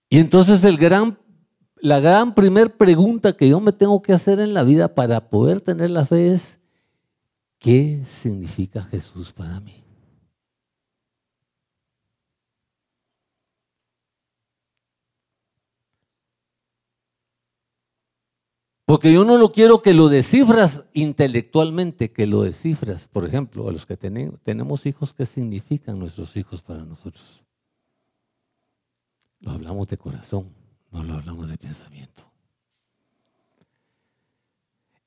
[0.09, 1.19] Y entonces el gran,
[1.77, 5.61] la gran primer pregunta que yo me tengo que hacer en la vida para poder
[5.61, 6.59] tener la fe es,
[7.59, 9.85] ¿qué significa Jesús para mí?
[18.91, 23.73] Porque yo no lo quiero que lo descifras intelectualmente, que lo descifras, por ejemplo, a
[23.73, 27.25] los que tenemos hijos, ¿qué significan nuestros hijos para nosotros?
[29.39, 30.53] Lo hablamos de corazón,
[30.91, 32.25] no lo hablamos de pensamiento.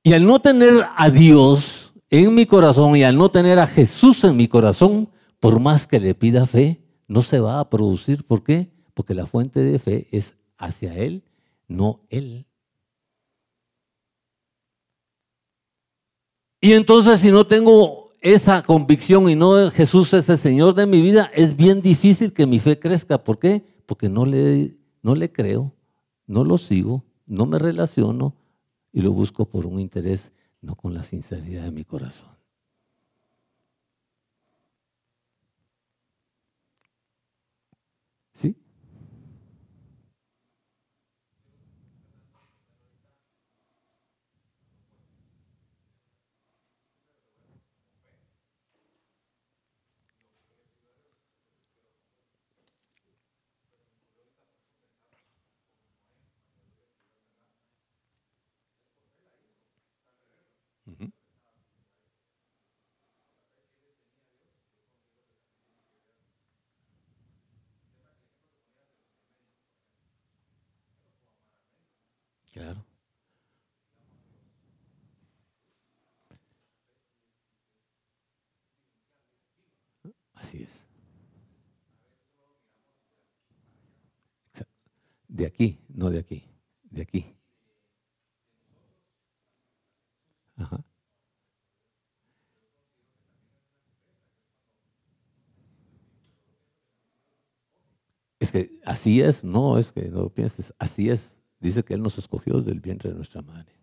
[0.02, 4.24] Y al no tener a Dios en mi corazón y al no tener a Jesús
[4.24, 5.10] en mi corazón,
[5.42, 8.24] por más que le pida fe, no se va a producir.
[8.24, 8.72] ¿Por qué?
[8.94, 11.26] Porque la fuente de fe es hacia Él,
[11.68, 12.46] no Él.
[16.64, 21.02] Y entonces si no tengo esa convicción y no Jesús es el Señor de mi
[21.02, 23.22] vida, es bien difícil que mi fe crezca.
[23.22, 23.66] ¿Por qué?
[23.86, 25.74] Porque no le, no le creo,
[26.26, 28.38] no lo sigo, no me relaciono
[28.94, 32.33] y lo busco por un interés, no con la sinceridad de mi corazón.
[72.54, 72.86] Claro.
[80.36, 80.70] Así es.
[85.28, 86.44] De aquí, no de aquí,
[86.92, 87.36] de aquí.
[90.58, 90.84] Ajá.
[98.40, 101.33] Es que así es, no es que no pienses, así es.
[101.64, 103.74] Dice que Él nos escogió del vientre de nuestra madre.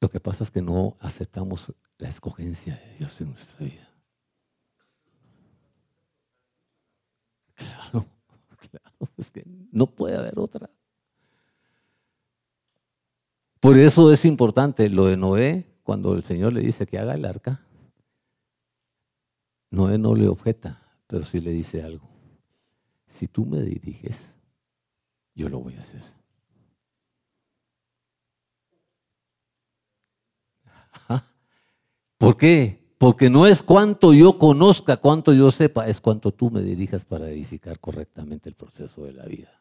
[0.00, 3.86] Lo que pasa es que no aceptamos la escogencia de Dios en nuestra vida.
[7.54, 8.06] Claro,
[8.70, 10.70] claro, es que no puede haber otra.
[13.60, 17.26] Por eso es importante lo de Noé, cuando el Señor le dice que haga el
[17.26, 17.60] arca,
[19.70, 22.11] Noé no le objeta, pero sí le dice algo.
[23.12, 24.38] Si tú me diriges,
[25.34, 26.02] yo lo voy a hacer.
[32.16, 32.80] ¿Por qué?
[32.96, 37.28] Porque no es cuánto yo conozca, cuánto yo sepa, es cuánto tú me dirijas para
[37.28, 39.60] edificar correctamente el proceso de la vida.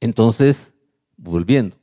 [0.00, 0.74] Entonces,
[1.16, 1.76] volviendo,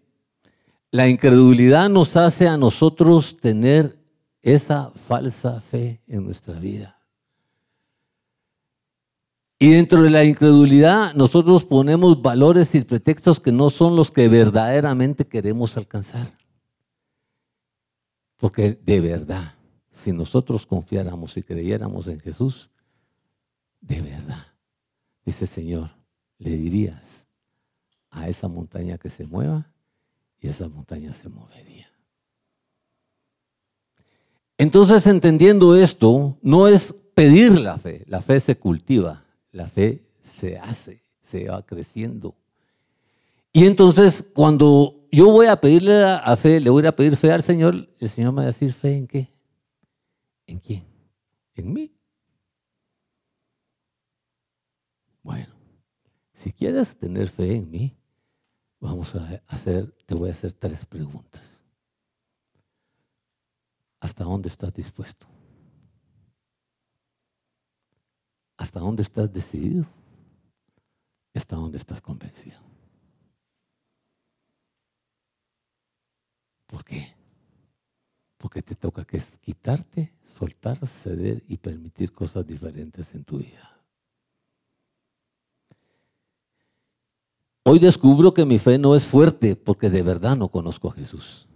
[0.92, 3.98] la incredulidad nos hace a nosotros tener
[4.42, 6.95] esa falsa fe en nuestra vida.
[9.58, 14.28] Y dentro de la incredulidad nosotros ponemos valores y pretextos que no son los que
[14.28, 16.38] verdaderamente queremos alcanzar.
[18.38, 19.54] Porque de verdad,
[19.92, 22.70] si nosotros confiáramos y creyéramos en Jesús,
[23.80, 24.46] de verdad,
[25.24, 25.92] dice Señor,
[26.38, 27.26] le dirías
[28.10, 29.72] a esa montaña que se mueva
[30.42, 31.90] y esa montaña se movería.
[34.58, 39.25] Entonces, entendiendo esto, no es pedir la fe, la fe se cultiva,
[39.56, 42.36] la fe se hace, se va creciendo.
[43.54, 47.42] Y entonces, cuando yo voy a pedirle a fe, le voy a pedir fe al
[47.42, 49.30] Señor, el Señor me va a decir, ¿fe en qué?
[50.46, 50.84] ¿En quién?
[51.56, 51.90] En mí.
[55.24, 55.56] Bueno,
[56.34, 57.96] si quieres tener fe en mí,
[58.82, 61.64] vamos a hacer, te voy a hacer tres preguntas.
[64.02, 65.26] ¿Hasta dónde estás dispuesto?
[68.58, 69.86] ¿Hasta dónde estás decidido?
[71.34, 72.58] ¿Hasta dónde estás convencido?
[76.68, 77.14] ¿Por qué?
[78.38, 83.76] Porque te toca que es quitarte, soltar, ceder y permitir cosas diferentes en tu vida.
[87.64, 91.48] Hoy descubro que mi fe no es fuerte porque de verdad no conozco a Jesús.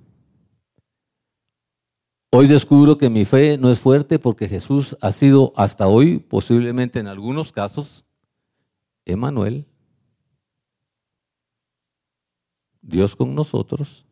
[2.31, 6.99] Hoy descubro que mi fe no es fuerte porque Jesús ha sido hasta hoy, posiblemente
[6.99, 8.05] en algunos casos,
[9.03, 9.65] Emanuel,
[12.83, 14.05] Dios con nosotros,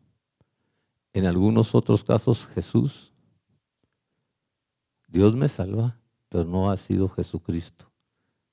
[1.12, 3.12] en algunos otros casos Jesús,
[5.06, 7.90] Dios me salva, pero no ha sido Jesucristo,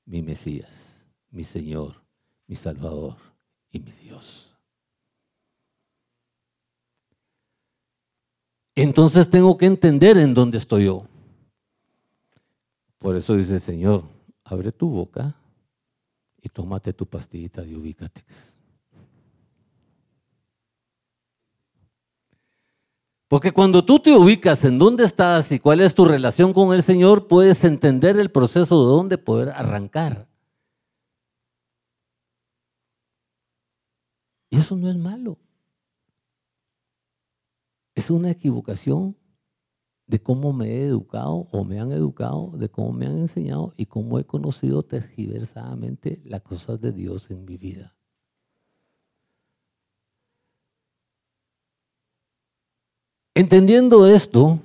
[0.06, 2.04] mi Mesías, mi Señor,
[2.46, 3.18] mi Salvador
[3.72, 4.55] y mi Dios.
[8.76, 11.08] Entonces tengo que entender en dónde estoy yo.
[13.00, 14.04] Por eso dice Señor,
[14.44, 15.36] abre tu boca
[16.42, 18.56] y tómate tu pastillita de ubícatex.
[23.28, 26.84] Porque cuando tú te ubicas en dónde estás y cuál es tu relación con el
[26.84, 30.28] Señor, puedes entender el proceso de dónde poder arrancar.
[34.50, 35.38] Y eso no es malo
[37.96, 39.16] es una equivocación
[40.06, 43.88] de cómo me he educado o me han educado, de cómo me han enseñado y
[43.88, 47.96] cómo he conocido tergiversadamente las cosas de Dios en mi vida.
[53.34, 54.60] Entendiendo esto,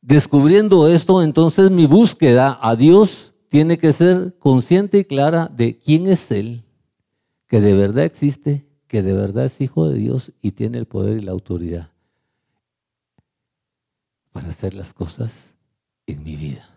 [0.00, 6.06] descubriendo esto, entonces mi búsqueda a Dios tiene que ser consciente y clara de quién
[6.06, 6.64] es Él,
[7.46, 11.18] que de verdad existe, que de verdad es hijo de Dios y tiene el poder
[11.18, 11.90] y la autoridad
[14.38, 15.52] para hacer las cosas
[16.06, 16.72] en mi vida.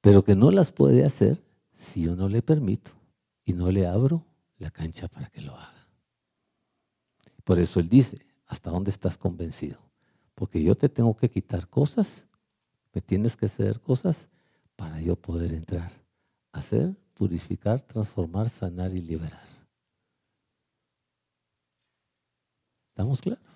[0.00, 1.44] Pero que no las puede hacer
[1.74, 2.90] si yo no le permito
[3.44, 4.24] y no le abro
[4.56, 5.86] la cancha para que lo haga.
[7.44, 9.78] Por eso él dice, ¿hasta dónde estás convencido?
[10.34, 12.26] Porque yo te tengo que quitar cosas,
[12.94, 14.26] me tienes que ceder cosas
[14.74, 15.92] para yo poder entrar,
[16.52, 19.48] hacer, purificar, transformar, sanar y liberar.
[22.88, 23.55] ¿Estamos claros?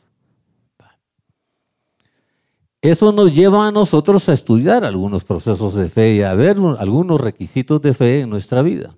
[2.82, 7.20] Eso nos lleva a nosotros a estudiar algunos procesos de fe y a ver algunos
[7.20, 8.96] requisitos de fe en nuestra vida.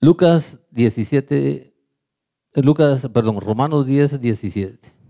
[0.00, 1.74] Lucas 17,
[2.56, 5.03] Lucas, perdón, Romanos 10, 17.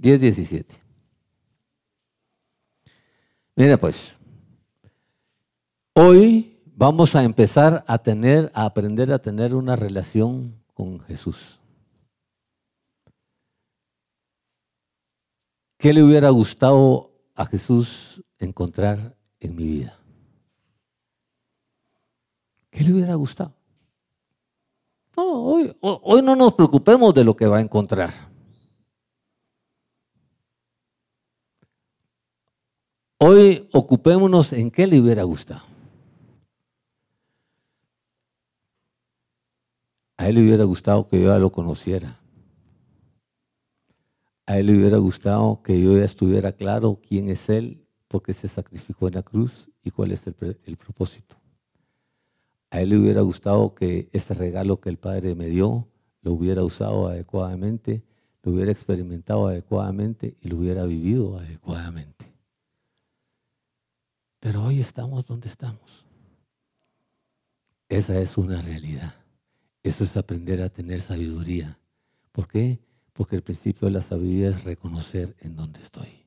[0.00, 0.74] Diez, diecisiete.
[3.54, 4.16] Mira pues,
[5.92, 11.60] hoy vamos a empezar a tener, a aprender a tener una relación con Jesús.
[15.76, 19.98] ¿Qué le hubiera gustado a Jesús encontrar en mi vida?
[22.70, 23.52] ¿Qué le hubiera gustado?
[25.14, 28.29] No, hoy, hoy no nos preocupemos de lo que va a encontrar.
[33.22, 35.60] Hoy ocupémonos en qué le hubiera gustado.
[40.16, 42.18] A él le hubiera gustado que yo ya lo conociera.
[44.46, 48.32] A él le hubiera gustado que yo ya estuviera claro quién es él, por qué
[48.32, 51.36] se sacrificó en la cruz y cuál es el, el propósito.
[52.70, 55.88] A él le hubiera gustado que este regalo que el Padre me dio
[56.22, 58.02] lo hubiera usado adecuadamente,
[58.42, 62.29] lo hubiera experimentado adecuadamente y lo hubiera vivido adecuadamente.
[64.40, 66.06] Pero hoy estamos donde estamos.
[67.90, 69.14] Esa es una realidad.
[69.82, 71.78] Eso es aprender a tener sabiduría.
[72.32, 72.80] ¿Por qué?
[73.12, 76.26] Porque el principio de la sabiduría es reconocer en dónde estoy.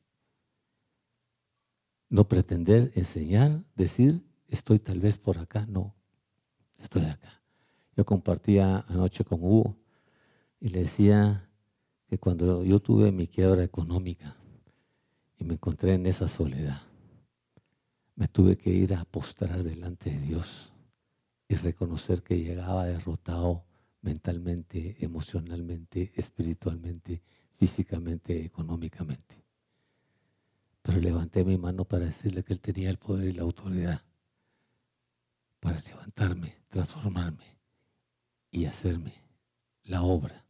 [2.09, 5.65] No pretender enseñar, decir, estoy tal vez por acá.
[5.67, 5.95] No,
[6.77, 7.41] estoy acá.
[7.95, 9.75] Yo compartía anoche con Hugo
[10.59, 11.49] y le decía
[12.07, 14.35] que cuando yo tuve mi quiebra económica
[15.39, 16.81] y me encontré en esa soledad,
[18.15, 20.71] me tuve que ir a postrar delante de Dios
[21.47, 23.65] y reconocer que llegaba derrotado
[24.01, 27.21] mentalmente, emocionalmente, espiritualmente,
[27.55, 29.43] físicamente, económicamente.
[30.81, 34.01] Pero levanté mi mano para decirle que Él tenía el poder y la autoridad
[35.59, 37.57] para levantarme, transformarme
[38.51, 39.13] y hacerme
[39.85, 40.45] la obra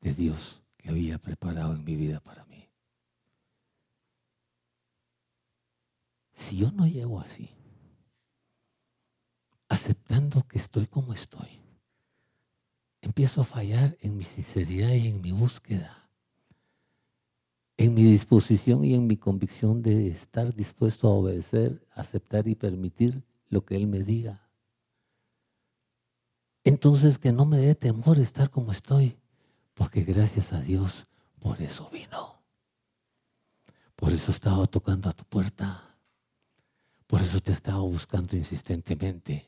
[0.00, 2.51] de Dios que había preparado en mi vida para mí.
[6.42, 7.50] Si yo no llego así,
[9.68, 11.60] aceptando que estoy como estoy,
[13.00, 16.10] empiezo a fallar en mi sinceridad y en mi búsqueda,
[17.76, 23.22] en mi disposición y en mi convicción de estar dispuesto a obedecer, aceptar y permitir
[23.48, 24.50] lo que Él me diga.
[26.64, 29.16] Entonces que no me dé temor estar como estoy,
[29.74, 31.06] porque gracias a Dios
[31.38, 32.42] por eso vino.
[33.94, 35.91] Por eso estaba tocando a tu puerta.
[37.12, 39.46] Por eso te he estado buscando insistentemente.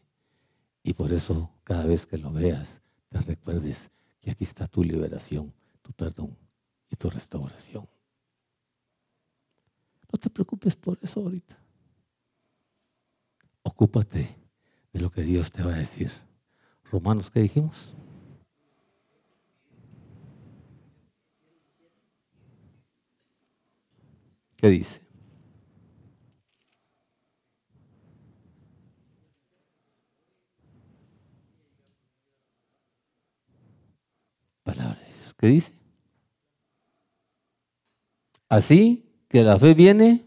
[0.83, 3.91] Y por eso cada vez que lo veas, te recuerdes
[4.21, 5.51] que aquí está tu liberación,
[5.81, 6.37] tu perdón
[6.91, 7.89] y tu restauración.
[10.12, 11.57] No te preocupes por eso ahorita.
[13.62, 14.37] Ocúpate
[14.93, 16.12] de lo que Dios te va a decir.
[16.93, 17.95] Romanos, ¿qué dijimos?
[24.59, 25.04] ¿Qué dice?
[34.65, 35.35] Palabras.
[35.39, 35.73] ¿Qué dice?
[38.49, 40.25] Así que la fe viene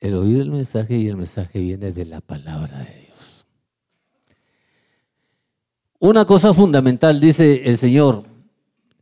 [0.00, 3.46] el oír el mensaje y el mensaje viene de la palabra de Dios.
[5.98, 8.24] Una cosa fundamental, dice el Señor,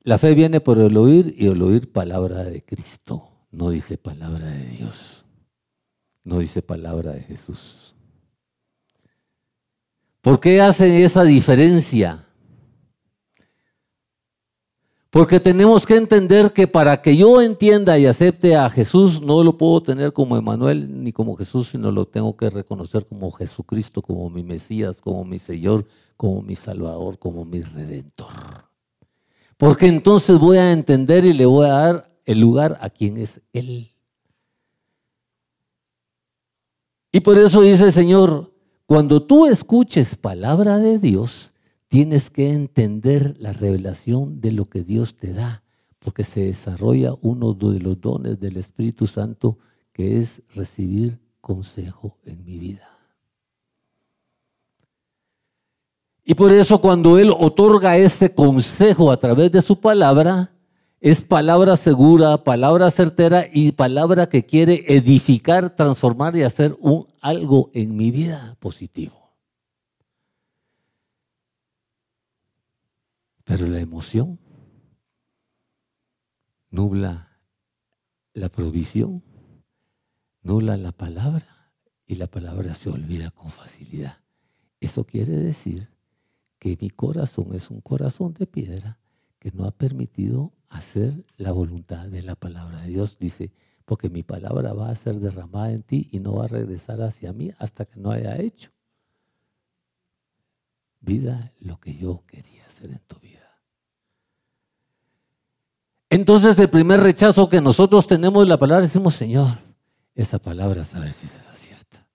[0.02, 4.46] la fe viene por el oír y el oír palabra de Cristo, no dice palabra
[4.46, 5.24] de Dios,
[6.24, 7.95] no dice palabra de Jesús.
[10.26, 12.26] ¿Por qué hacen esa diferencia?
[15.08, 19.56] Porque tenemos que entender que para que yo entienda y acepte a Jesús, no lo
[19.56, 24.28] puedo tener como Emanuel ni como Jesús, sino lo tengo que reconocer como Jesucristo, como
[24.28, 28.64] mi Mesías, como mi Señor, como mi Salvador, como mi Redentor.
[29.56, 33.40] Porque entonces voy a entender y le voy a dar el lugar a quien es
[33.52, 33.92] Él.
[37.12, 38.55] Y por eso dice el Señor,
[38.86, 41.52] cuando tú escuches palabra de Dios,
[41.88, 45.64] tienes que entender la revelación de lo que Dios te da,
[45.98, 49.58] porque se desarrolla uno de los dones del Espíritu Santo
[49.92, 52.88] que es recibir consejo en mi vida.
[56.24, 60.50] Y por eso cuando Él otorga ese consejo a través de su palabra,
[61.00, 66.76] es palabra segura, palabra certera y palabra que quiere edificar, transformar y hacer
[67.20, 69.26] algo en mi vida positivo.
[73.44, 74.38] Pero la emoción
[76.70, 77.38] nubla
[78.32, 79.22] la provisión,
[80.42, 81.72] nubla la palabra
[82.06, 84.18] y la palabra se olvida con facilidad.
[84.80, 85.88] Eso quiere decir
[86.58, 88.98] que mi corazón es un corazón de piedra
[89.38, 93.18] que no ha permitido hacer la voluntad de la palabra de Dios.
[93.18, 93.52] Dice,
[93.84, 97.32] porque mi palabra va a ser derramada en ti y no va a regresar hacia
[97.32, 98.70] mí hasta que no haya hecho
[101.06, 103.36] vida lo que yo quería hacer en tu vida.
[106.10, 109.58] Entonces el primer rechazo que nosotros tenemos de la palabra decimos, Señor,
[110.14, 112.06] esa palabra a saber si será cierta.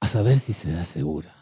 [0.00, 1.41] A saber si será segura.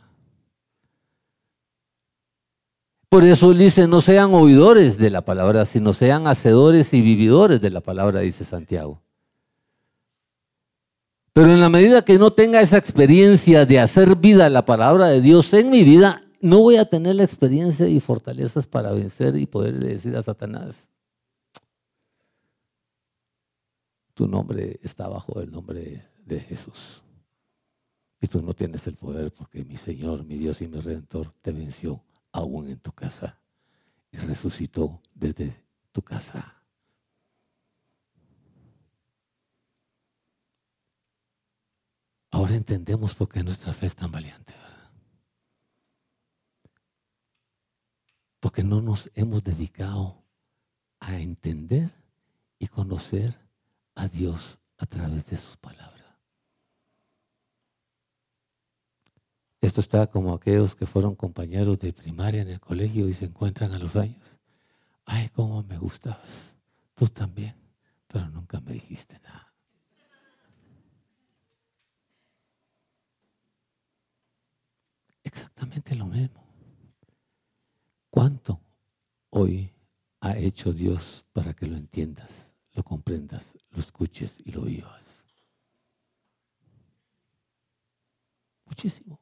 [3.10, 7.70] Por eso dice, no sean oidores de la palabra, sino sean hacedores y vividores de
[7.70, 9.02] la palabra, dice Santiago.
[11.32, 15.20] Pero en la medida que no tenga esa experiencia de hacer vida la palabra de
[15.20, 19.44] Dios en mi vida, no voy a tener la experiencia y fortalezas para vencer y
[19.44, 20.88] poder decir a Satanás,
[24.14, 27.02] tu nombre está bajo el nombre de Jesús.
[28.20, 31.50] Y tú no tienes el poder porque mi Señor, mi Dios y mi Redentor te
[31.50, 33.38] venció aún en tu casa
[34.12, 35.62] y resucitó desde
[35.92, 36.56] tu casa.
[42.30, 44.90] Ahora entendemos por qué nuestra fe es tan valiente, ¿verdad?
[48.38, 50.22] Porque no nos hemos dedicado
[51.00, 51.90] a entender
[52.58, 53.36] y conocer
[53.94, 55.89] a Dios a través de sus palabras.
[59.60, 63.72] Esto está como aquellos que fueron compañeros de primaria en el colegio y se encuentran
[63.72, 64.38] a los años.
[65.04, 66.56] Ay, cómo me gustabas.
[66.94, 67.54] Tú también,
[68.06, 69.52] pero nunca me dijiste nada.
[75.22, 76.42] Exactamente lo mismo.
[78.08, 78.60] ¿Cuánto
[79.28, 79.72] hoy
[80.20, 85.22] ha hecho Dios para que lo entiendas, lo comprendas, lo escuches y lo vivas?
[88.64, 89.20] Muchísimo.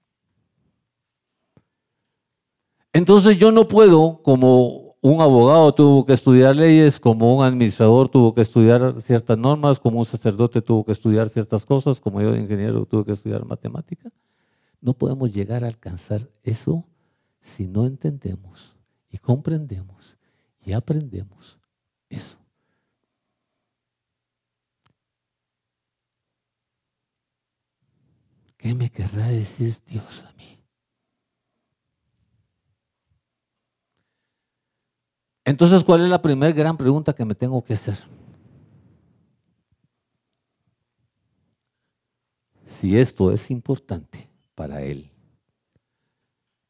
[2.98, 8.34] Entonces yo no puedo, como un abogado tuvo que estudiar leyes, como un administrador tuvo
[8.34, 12.86] que estudiar ciertas normas, como un sacerdote tuvo que estudiar ciertas cosas, como yo ingeniero
[12.86, 14.10] tuve que estudiar matemática,
[14.80, 16.84] no podemos llegar a alcanzar eso
[17.38, 18.74] si no entendemos
[19.12, 20.16] y comprendemos
[20.66, 21.56] y aprendemos
[22.10, 22.36] eso.
[28.56, 30.57] ¿Qué me querrá decir Dios a mí?
[35.48, 37.96] Entonces, ¿cuál es la primera gran pregunta que me tengo que hacer?
[42.66, 45.10] Si esto es importante para Él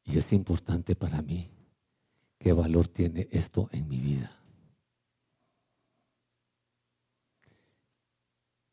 [0.04, 1.50] y es importante para mí,
[2.38, 4.30] ¿qué valor tiene esto en mi vida?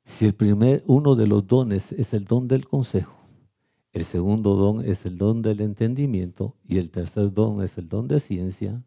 [0.03, 3.17] Si el primer, uno de los dones es el don del consejo,
[3.91, 8.07] el segundo don es el don del entendimiento y el tercer don es el don
[8.07, 8.83] de ciencia,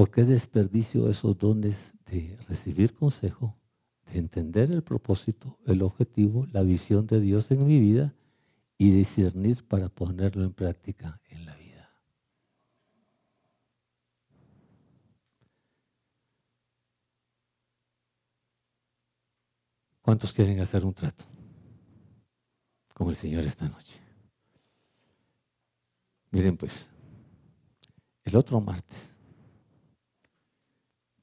[0.00, 3.58] ¿Por qué desperdicio esos dones de recibir consejo,
[4.06, 8.14] de entender el propósito, el objetivo, la visión de Dios en mi vida
[8.78, 11.92] y discernir para ponerlo en práctica en la vida?
[20.00, 21.26] ¿Cuántos quieren hacer un trato
[22.94, 24.00] con el Señor esta noche?
[26.30, 26.88] Miren pues,
[28.24, 29.09] el otro martes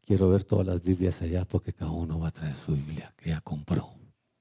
[0.08, 3.32] Quiero ver todas las Biblias allá porque cada uno va a traer su Biblia que
[3.32, 3.90] ya compró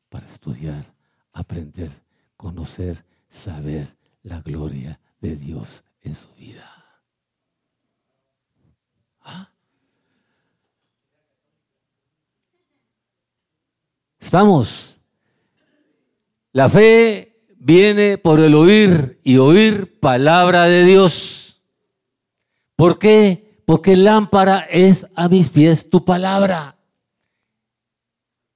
[0.09, 0.95] para estudiar,
[1.33, 1.91] aprender,
[2.37, 6.73] conocer, saber la gloria de Dios en su vida.
[9.23, 9.51] ¿Ah?
[14.21, 15.01] Estamos.
[16.53, 21.61] La fe viene por el oír y oír palabra de Dios.
[22.77, 23.46] ¿Por qué?
[23.67, 26.79] Porque lámpara es a mis pies tu palabra.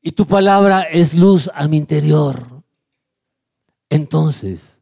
[0.01, 2.63] Y tu palabra es luz a mi interior.
[3.91, 4.81] Entonces,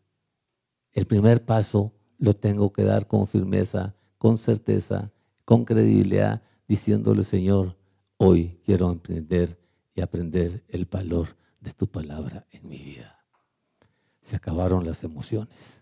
[0.93, 5.11] el primer paso lo tengo que dar con firmeza, con certeza,
[5.47, 7.77] con credibilidad, diciéndole, Señor,
[8.19, 9.59] hoy quiero emprender
[9.95, 13.19] y aprender el valor de tu palabra en mi vida.
[14.21, 15.78] Se acabaron las emociones.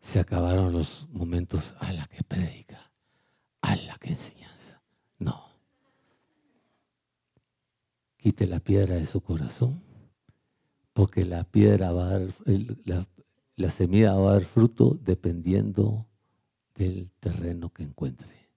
[0.00, 2.92] Se acabaron los momentos a la que predica,
[3.60, 4.82] a la que enseñanza.
[5.18, 5.48] No.
[8.16, 9.82] Quite la piedra de su corazón,
[10.92, 12.34] porque la piedra va a dar,
[12.84, 13.06] la,
[13.56, 16.06] la semilla va a dar fruto dependiendo
[16.74, 18.48] del terreno que encuentre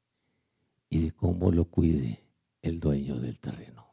[0.90, 2.24] y de cómo lo cuide
[2.62, 3.88] el dueño del terreno.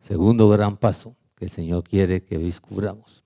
[0.00, 3.23] Segundo gran paso que el Señor quiere que descubramos.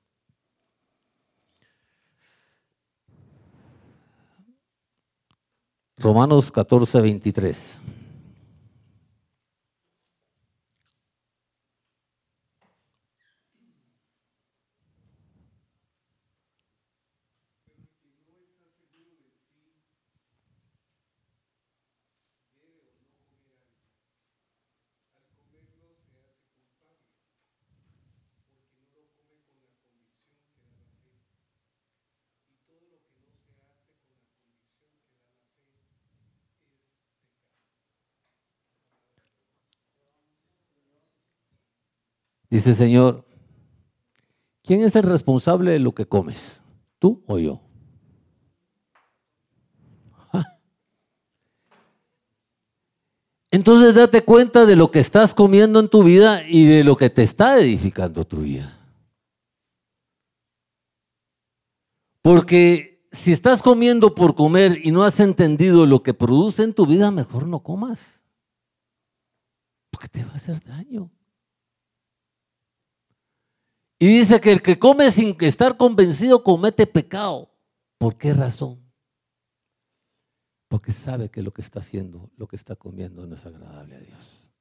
[6.00, 7.80] Romanos 14, 23.
[42.58, 43.24] Dice Señor,
[44.64, 46.60] ¿quién es el responsable de lo que comes?
[46.98, 47.60] ¿Tú o yo?
[53.52, 57.10] Entonces date cuenta de lo que estás comiendo en tu vida y de lo que
[57.10, 58.76] te está edificando tu vida.
[62.22, 66.86] Porque si estás comiendo por comer y no has entendido lo que produce en tu
[66.86, 68.24] vida, mejor no comas.
[69.92, 71.12] Porque te va a hacer daño.
[73.98, 77.50] Y dice que el que come sin estar convencido comete pecado.
[77.98, 78.80] ¿Por qué razón?
[80.68, 84.00] Porque sabe que lo que está haciendo, lo que está comiendo no es agradable a
[84.00, 84.52] Dios.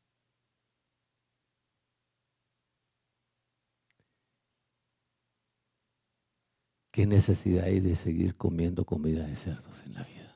[6.92, 10.36] ¿Qué necesidad hay de seguir comiendo comida de cerdos en la vida?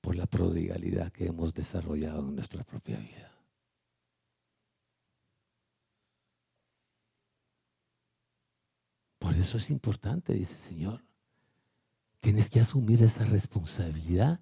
[0.00, 3.35] Por la prodigalidad que hemos desarrollado en nuestra propia vida.
[9.38, 11.04] Eso es importante, dice el Señor.
[12.20, 14.40] Tienes que asumir esa responsabilidad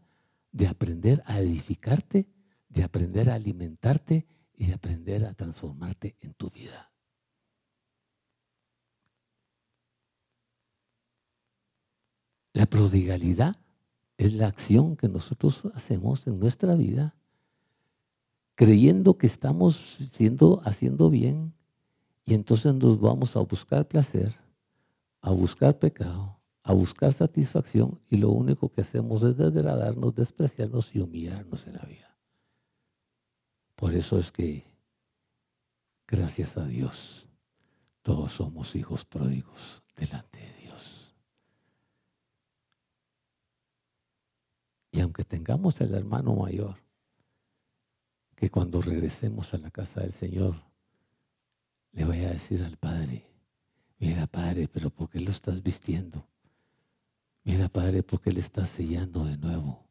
[0.52, 2.26] de aprender a edificarte,
[2.68, 4.26] de aprender a alimentarte
[4.56, 6.90] y de aprender a transformarte en tu vida.
[12.52, 13.56] La prodigalidad
[14.16, 17.16] es la acción que nosotros hacemos en nuestra vida,
[18.54, 21.52] creyendo que estamos siendo, haciendo bien,
[22.24, 24.43] y entonces nos vamos a buscar placer,
[25.24, 31.00] a buscar pecado, a buscar satisfacción y lo único que hacemos es degradarnos, despreciarnos y
[31.00, 32.14] humillarnos en la vida.
[33.74, 34.66] Por eso es que,
[36.06, 37.26] gracias a Dios,
[38.02, 41.16] todos somos hijos pródigos delante de Dios.
[44.90, 46.76] Y aunque tengamos el hermano mayor,
[48.34, 50.56] que cuando regresemos a la casa del Señor,
[51.92, 53.33] le vaya a decir al Padre,
[54.04, 56.28] Mira, Padre, pero ¿por qué lo estás vistiendo?
[57.42, 59.88] Mira, Padre, ¿por qué le estás sellando de nuevo?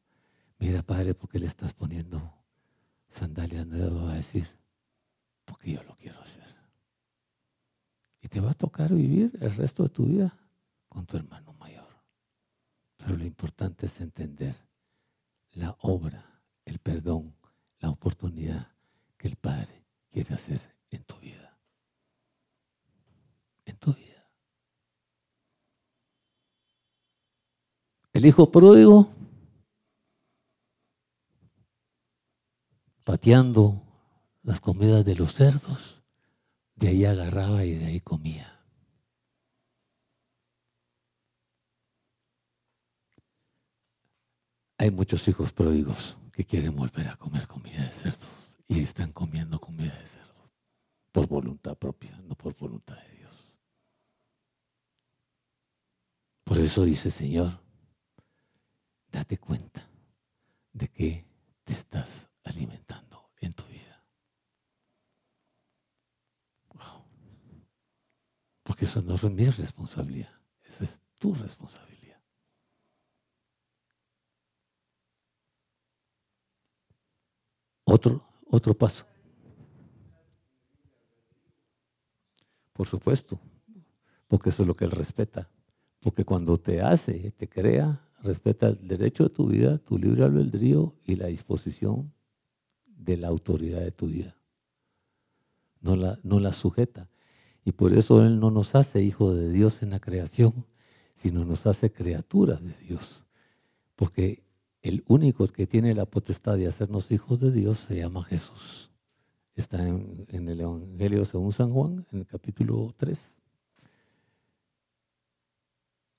[0.59, 2.31] Mira, Padre, ¿por qué le estás poniendo
[3.09, 4.03] sandalias nuevas?
[4.03, 4.47] Va a decir,
[5.45, 6.45] porque yo lo quiero hacer.
[8.21, 10.37] Y te va a tocar vivir el resto de tu vida
[10.89, 11.89] con tu hermano mayor.
[12.97, 14.55] Pero lo importante es entender
[15.53, 17.33] la obra, el perdón,
[17.79, 18.67] la oportunidad
[19.17, 20.61] que el Padre quiere hacer
[20.91, 21.42] en tu vida
[23.65, 24.29] en tu vida.
[28.13, 29.09] El hijo pródigo
[33.03, 33.81] pateando
[34.43, 36.01] las comidas de los cerdos,
[36.75, 38.49] de ahí agarraba y de ahí comía.
[44.77, 48.27] Hay muchos hijos pródigos que quieren volver a comer comida de cerdos
[48.67, 50.51] y están comiendo comida de cerdo
[51.11, 53.22] por voluntad propia, no por voluntad de Dios.
[56.53, 57.59] Por eso dice Señor,
[59.11, 59.89] date cuenta
[60.71, 61.25] de que
[61.63, 64.05] te estás alimentando en tu vida.
[66.75, 67.05] Wow.
[68.61, 70.31] Porque eso no es mi responsabilidad,
[70.61, 72.21] esa es tu responsabilidad.
[77.83, 79.07] Otro, otro paso.
[82.73, 83.39] Por supuesto,
[84.27, 85.49] porque eso es lo que Él respeta.
[86.03, 90.93] Porque cuando te hace, te crea, respeta el derecho de tu vida, tu libre albedrío
[91.05, 92.11] y la disposición
[92.85, 94.35] de la autoridad de tu vida.
[95.79, 97.09] No la, no la sujeta.
[97.63, 100.65] Y por eso Él no nos hace hijos de Dios en la creación,
[101.15, 103.23] sino nos hace criaturas de Dios.
[103.95, 104.43] Porque
[104.81, 108.91] el único que tiene la potestad de hacernos hijos de Dios se llama Jesús.
[109.55, 113.32] Está en, el Evangelio según San Juan, en el capítulo 3.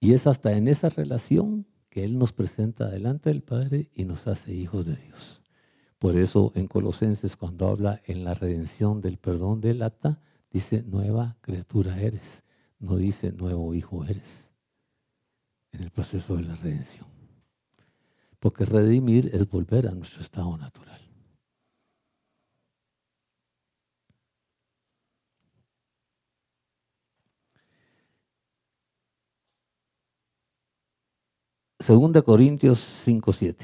[0.05, 4.27] Y es hasta en esa relación que Él nos presenta delante del Padre y nos
[4.27, 5.41] hace hijos de Dios.
[5.99, 10.21] Por eso en Colosenses, cuando habla en la redención del perdón del acta,
[10.51, 12.45] dice nueva criatura eres,
[12.79, 14.51] no dice nuevo hijo eres,
[15.73, 17.07] en el proceso de la redención.
[18.41, 21.01] Porque redimir es volver a nuestro estado natural.
[31.85, 33.57] Segunda Corintios 5.7.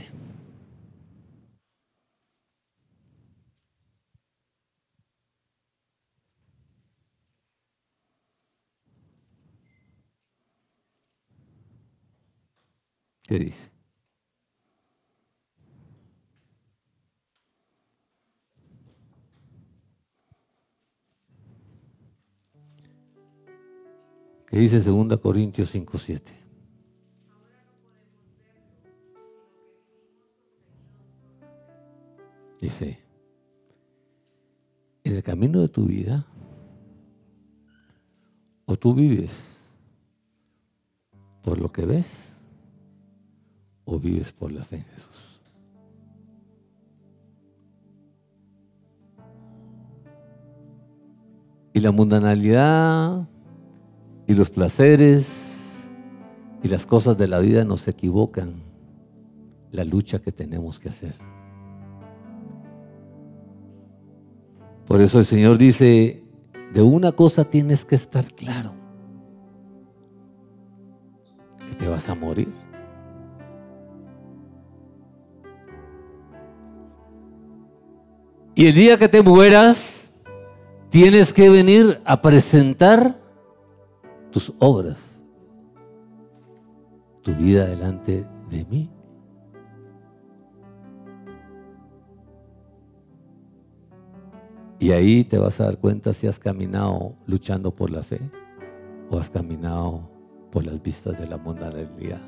[13.23, 13.71] ¿Qué dice?
[24.47, 26.40] ¿Qué dice 2 Corintios 5.7?
[32.61, 32.99] Dice,
[35.03, 36.27] en el camino de tu vida,
[38.67, 39.57] o tú vives
[41.43, 42.37] por lo que ves,
[43.85, 45.41] o vives por la fe en Jesús.
[51.73, 53.27] Y la mundanalidad
[54.27, 55.87] y los placeres
[56.63, 58.55] y las cosas de la vida nos equivocan
[59.73, 61.30] la lucha que tenemos que hacer.
[64.91, 66.25] Por eso el Señor dice,
[66.75, 68.73] de una cosa tienes que estar claro,
[71.59, 72.53] que te vas a morir.
[78.57, 80.13] Y el día que te mueras,
[80.89, 83.17] tienes que venir a presentar
[84.33, 85.23] tus obras,
[87.23, 88.91] tu vida delante de mí.
[94.81, 98.19] Y ahí te vas a dar cuenta si has caminado luchando por la fe
[99.11, 100.09] o has caminado
[100.51, 102.23] por las vistas de la mundanalidad.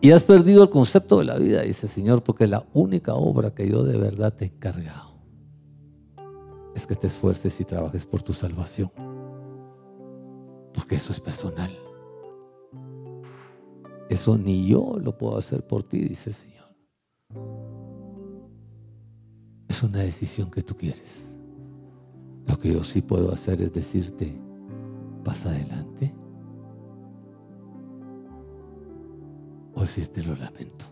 [0.00, 3.68] Y has perdido el concepto de la vida, dice Señor, porque la única obra que
[3.68, 5.12] yo de verdad te he encargado
[6.74, 8.90] es que te esfuerces y trabajes por tu salvación.
[10.74, 11.70] Porque eso es personal.
[14.10, 16.51] Eso ni yo lo puedo hacer por ti, dice Señor.
[19.68, 21.24] Es una decisión que tú quieres.
[22.46, 24.36] Lo que yo sí puedo hacer es decirte,
[25.24, 26.14] pasa adelante.
[29.74, 30.84] O decirte lo lamento,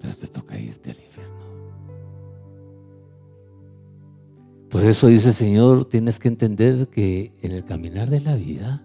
[0.00, 1.40] pero te toca irte al infierno.
[4.70, 8.82] Por eso dice Señor, tienes que entender que en el caminar de la vida,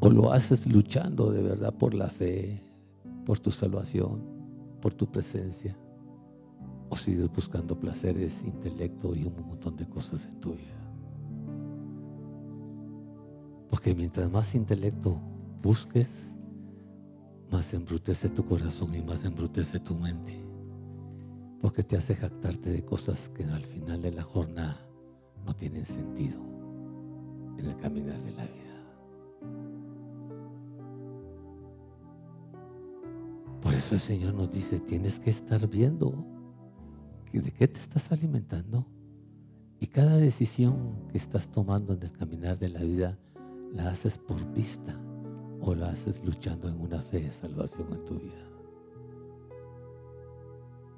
[0.00, 2.62] o lo haces luchando de verdad por la fe,
[3.26, 4.37] por tu salvación,
[4.80, 5.76] por tu presencia
[6.90, 10.78] o sigues buscando placeres, intelecto y un montón de cosas en tu vida.
[13.68, 15.18] Porque mientras más intelecto
[15.62, 16.32] busques,
[17.50, 20.40] más embrutece tu corazón y más embrutece tu mente.
[21.60, 24.78] Porque te hace jactarte de cosas que al final de la jornada
[25.44, 26.38] no tienen sentido
[27.58, 28.67] en el caminar de la vida.
[33.62, 36.24] Por eso el Señor nos dice, tienes que estar viendo
[37.40, 38.86] de qué te estás alimentando.
[39.80, 43.18] Y cada decisión que estás tomando en el caminar de la vida,
[43.72, 44.98] la haces por vista
[45.60, 48.44] o la haces luchando en una fe de salvación en tu vida.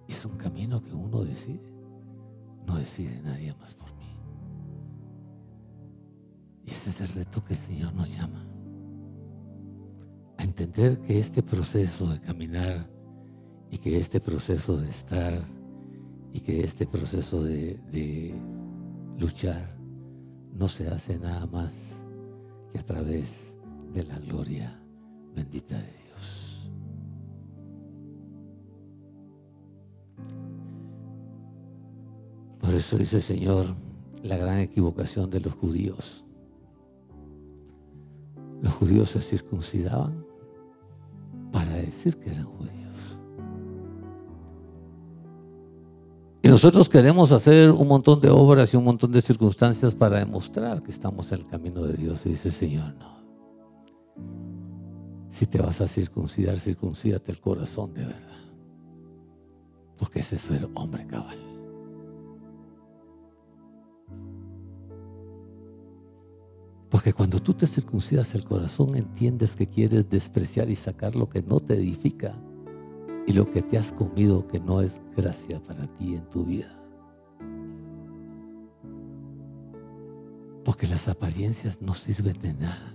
[0.09, 1.71] Es un camino que uno decide.
[2.67, 4.17] No decide nadie más por mí.
[6.65, 8.50] Y ese es el reto que el Señor nos llama
[10.41, 12.89] a entender que este proceso de caminar
[13.71, 15.45] y que este proceso de estar
[16.33, 18.35] y que este proceso de,
[19.19, 19.77] luchar
[20.57, 21.75] no se hace nada más
[22.73, 23.53] que a través
[23.93, 24.81] de la gloria
[25.37, 26.71] bendita de Dios.
[32.61, 33.75] Por eso dice Señor,
[34.23, 36.25] la gran equivocación de los judíos.
[38.63, 40.30] Los judíos se circuncidaban
[41.53, 42.71] para decir que eran judíos.
[46.43, 50.83] Y nosotros queremos hacer un montón de obras y un montón de circunstancias para demostrar
[50.83, 52.25] que estamos en el camino de Dios.
[52.25, 53.21] Y dice, Señor, no.
[55.31, 58.41] Si te vas a circuncidar, circuncídate el corazón de verdad.
[59.99, 61.50] Porque ese es ser hombre cabal.
[67.01, 71.41] Porque cuando tú te circuncidas el corazón, entiendes que quieres despreciar y sacar lo que
[71.41, 72.35] no te edifica
[73.27, 76.79] y lo que te has comido que no es gracia para ti en tu vida.
[80.63, 82.95] Porque las apariencias no sirven de nada.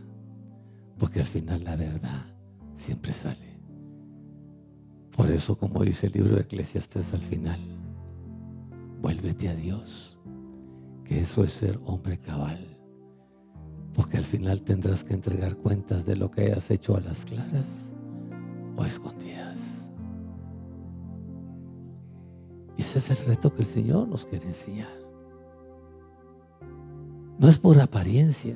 [0.99, 2.27] Porque al final la verdad
[2.75, 3.57] siempre sale.
[5.17, 7.59] Por eso, como dice el libro de Eclesiastes al final,
[9.01, 10.15] vuélvete a Dios,
[11.03, 12.74] que eso es ser hombre cabal.
[13.95, 17.93] Porque al final tendrás que entregar cuentas de lo que hayas hecho a las claras
[18.75, 19.89] o escondidas.
[22.77, 24.93] Y ese es el reto que el Señor nos quiere enseñar.
[27.39, 28.55] No es por apariencia.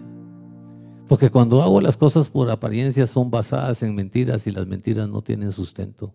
[1.08, 5.22] Porque cuando hago las cosas por apariencia son basadas en mentiras y las mentiras no
[5.22, 6.14] tienen sustento.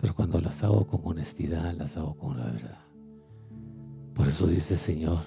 [0.00, 2.78] Pero cuando las hago con honestidad, las hago con la verdad.
[4.14, 5.20] Por eso dice el Señor,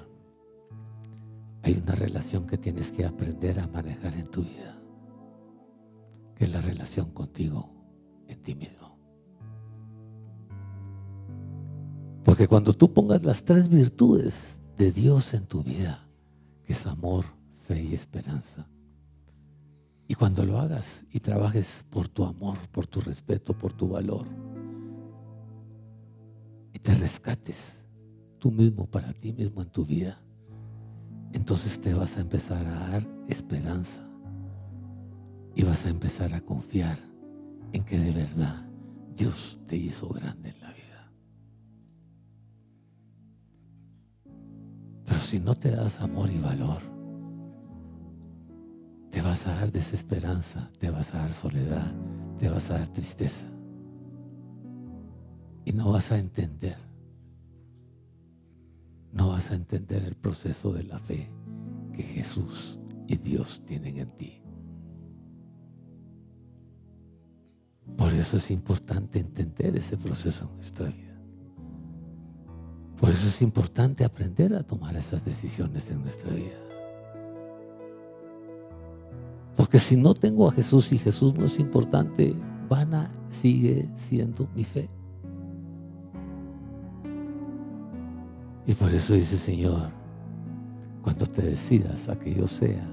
[1.65, 4.79] hay una relación que tienes que aprender a manejar en tu vida,
[6.35, 7.71] que es la relación contigo,
[8.27, 8.99] en ti mismo.
[12.23, 16.07] Porque cuando tú pongas las tres virtudes de Dios en tu vida,
[16.65, 17.25] que es amor,
[17.67, 18.67] fe y esperanza,
[20.07, 24.27] y cuando lo hagas y trabajes por tu amor, por tu respeto, por tu valor,
[26.73, 27.79] y te rescates
[28.37, 30.21] tú mismo para ti mismo en tu vida,
[31.35, 34.01] entonces te vas a empezar a dar esperanza
[35.53, 36.97] y vas a empezar a confiar
[37.73, 38.65] en que de verdad
[39.17, 41.11] Dios te hizo grande en la vida.
[45.03, 46.81] Pero si no te das amor y valor,
[49.11, 51.93] te vas a dar desesperanza, te vas a dar soledad,
[52.39, 53.45] te vas a dar tristeza.
[55.65, 56.77] Y no vas a entender,
[59.15, 61.31] no vas a entender el proceso de la fe
[61.93, 62.77] que Jesús
[63.07, 64.41] y Dios tienen en ti.
[67.97, 71.17] Por eso es importante entender ese proceso en nuestra vida.
[72.99, 76.59] Por eso es importante aprender a tomar esas decisiones en nuestra vida.
[79.55, 82.35] Porque si no tengo a Jesús y Jesús no es importante,
[82.67, 84.89] vana sigue siendo mi fe.
[88.67, 89.89] Y por eso dice Señor,
[91.03, 92.87] cuando te decidas a que yo sea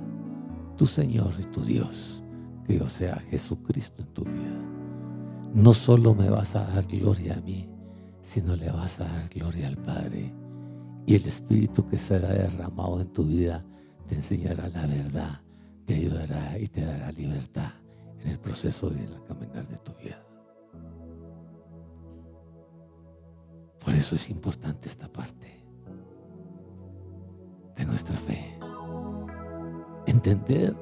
[0.77, 2.23] tu Señor y tu Dios,
[2.66, 4.61] que yo sea Jesucristo en tu vida,
[5.55, 7.70] no solo me vas a dar gloria a mí,
[8.20, 10.35] sino le vas a dar gloria al Padre.
[11.07, 13.65] Y el Espíritu que será derramado en tu vida
[14.07, 15.40] te enseñará la verdad,
[15.86, 17.73] te ayudará y te dará libertad
[18.20, 20.23] en el proceso de caminar de tu vida.
[23.82, 25.61] Por eso es importante esta parte
[27.77, 28.59] de nuestra fe.
[30.07, 30.74] Entender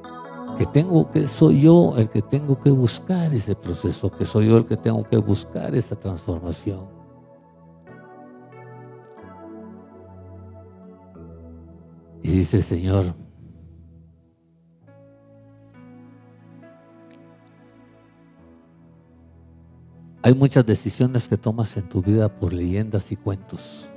[0.58, 4.58] que tengo que soy yo el que tengo que buscar ese proceso, que soy yo
[4.58, 6.86] el que tengo que buscar esa transformación.
[12.22, 13.14] Y dice el Señor,
[20.22, 23.89] hay muchas decisiones que tomas en tu vida por leyendas y cuentos.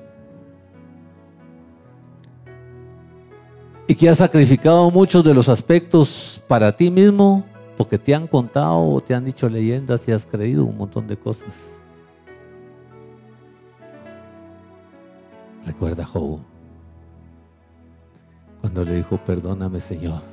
[3.93, 7.45] Y que has sacrificado muchos de los aspectos para ti mismo
[7.77, 11.15] porque te han contado o te han dicho leyendas y has creído un montón de
[11.15, 11.53] cosas.
[15.63, 16.39] Recuerda Job
[18.61, 20.23] cuando le dijo, perdóname Señor,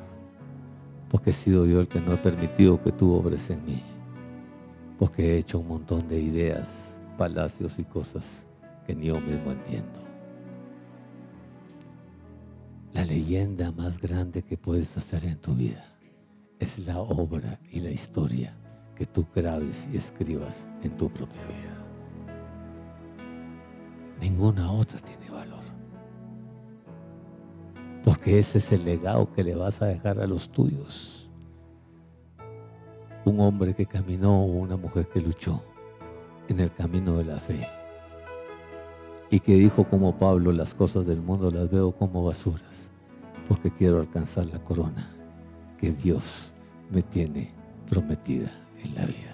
[1.11, 3.83] porque he sido yo el que no he permitido que tú obres en mí,
[4.99, 8.25] porque he hecho un montón de ideas, palacios y cosas
[8.87, 10.00] que ni yo mismo entiendo.
[12.93, 15.85] La leyenda más grande que puedes hacer en tu vida
[16.59, 18.55] es la obra y la historia
[18.95, 21.77] que tú grabes y escribas en tu propia vida.
[24.21, 25.21] Ninguna otra tiene
[28.05, 31.29] porque ese es el legado que le vas a dejar a los tuyos.
[33.25, 35.63] Un hombre que caminó o una mujer que luchó
[36.49, 37.69] en el camino de la fe.
[39.31, 42.91] Y que dijo como Pablo, las cosas del mundo las veo como basuras,
[43.49, 45.09] porque quiero alcanzar la corona
[45.79, 46.53] que Dios
[46.91, 47.53] me tiene
[47.89, 48.51] prometida
[48.83, 49.30] en la vida.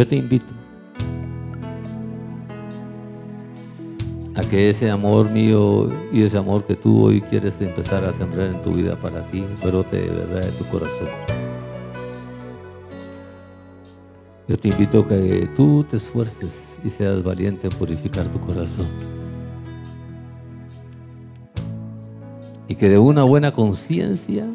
[0.00, 0.46] Yo te invito
[4.34, 8.46] a que ese amor mío y ese amor que tú hoy quieres empezar a sembrar
[8.46, 11.06] en tu vida para ti, brote de verdad de tu corazón.
[14.48, 18.86] Yo te invito a que tú te esfuerces y seas valiente en purificar tu corazón.
[22.68, 24.46] Y que de una buena conciencia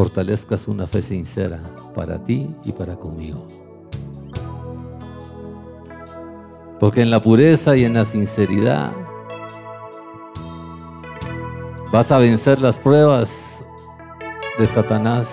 [0.00, 1.60] fortalezcas una fe sincera
[1.94, 3.46] para ti y para conmigo.
[6.80, 8.92] Porque en la pureza y en la sinceridad
[11.92, 13.30] vas a vencer las pruebas
[14.58, 15.28] de Satanás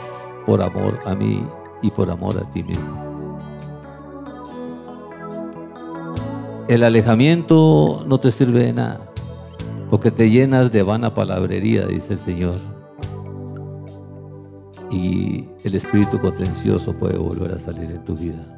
[0.45, 1.45] por amor a mí
[1.81, 3.39] y por amor a ti mismo.
[6.67, 9.13] El alejamiento no te sirve de nada,
[9.89, 12.76] porque te llenas de vana palabrería, dice el Señor.
[14.89, 18.57] Y el espíritu contencioso puede volver a salir en tu vida.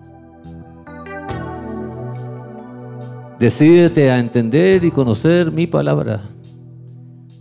[3.40, 6.22] Decídete a entender y conocer mi palabra,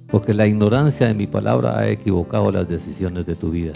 [0.09, 3.73] porque la ignorancia de mi palabra ha equivocado las decisiones de tu vida.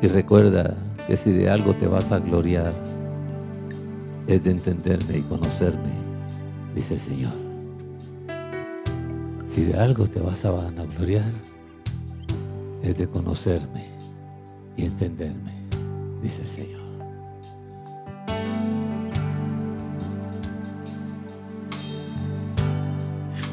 [0.00, 0.74] Y recuerda
[1.08, 2.72] que si de algo te vas a gloriar,
[4.28, 5.90] es de entenderme y conocerme,
[6.74, 7.32] dice el Señor.
[9.52, 11.32] Si de algo te vas a vanagloriar,
[12.82, 13.88] es de conocerme
[14.76, 15.52] y entenderme,
[16.22, 16.78] dice el Señor.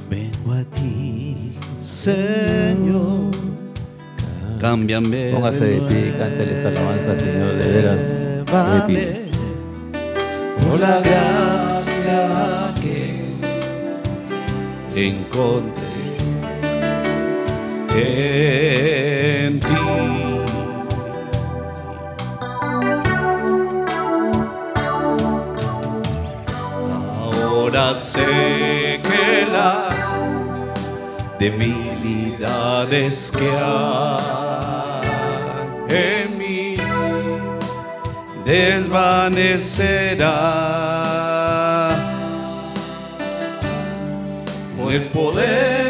[0.09, 3.31] Vengo a ti, Señor.
[4.61, 5.31] Cámbiame.
[5.33, 7.99] Póngase de pie y cántele esta alabanza, Señor, de veras.
[8.87, 8.99] pido.
[9.05, 9.25] Llévame
[10.69, 13.25] por la gracia que
[14.95, 15.84] encontré
[17.95, 19.67] en ti.
[27.19, 29.89] Ahora sé que la
[31.39, 35.07] debilidades que hay
[35.89, 36.75] en mí
[38.45, 40.65] desvanecerá
[44.95, 45.84] el poder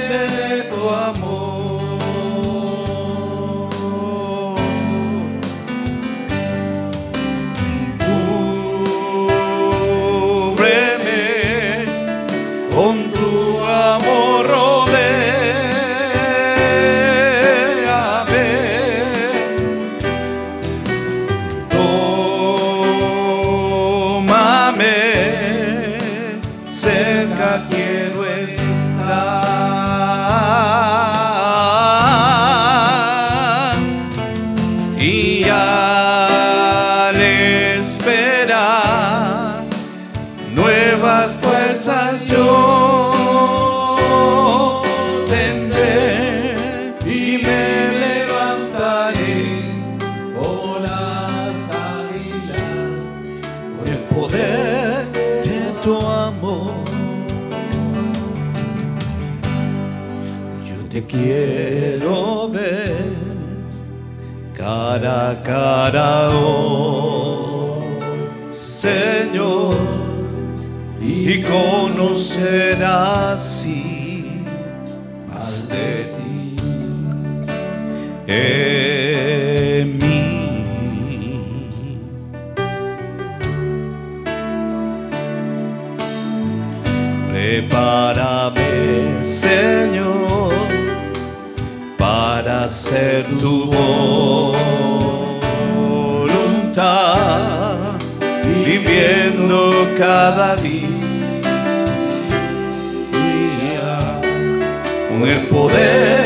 [65.44, 67.80] cara, oh,
[68.52, 69.76] Señor,
[71.02, 72.84] y conocerás
[73.44, 74.44] sí,
[75.28, 76.56] más de ti
[78.28, 81.70] en mí.
[87.32, 90.54] Prepárame, Señor,
[91.98, 94.75] para ser tu voz
[98.66, 100.90] viviendo cada día.
[105.10, 106.25] Con el poder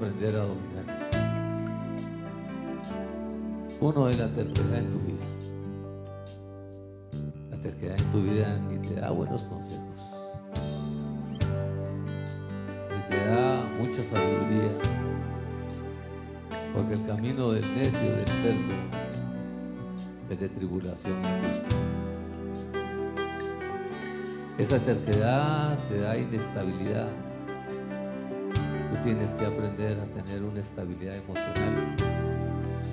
[0.00, 1.10] aprender a dominar.
[3.82, 5.26] Uno es la terquedad en tu vida.
[7.50, 10.00] La terquedad en tu vida ni te da buenos consejos,
[12.88, 14.72] ni te da mucha sabiduría,
[16.72, 18.74] porque el camino del necio, del terco,
[20.30, 21.78] es de tribulación y angustia.
[24.56, 27.08] Esa terquedad te da inestabilidad.
[29.02, 31.96] Tienes que aprender a tener una estabilidad emocional,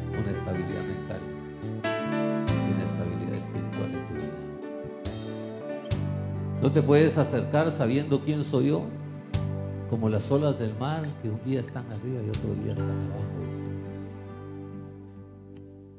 [0.09, 1.19] una estabilidad mental
[1.83, 4.33] y una estabilidad espiritual en tu vida.
[6.61, 8.85] No te puedes acercar sabiendo quién soy yo,
[9.89, 13.27] como las olas del mar que un día están arriba y otro día están abajo.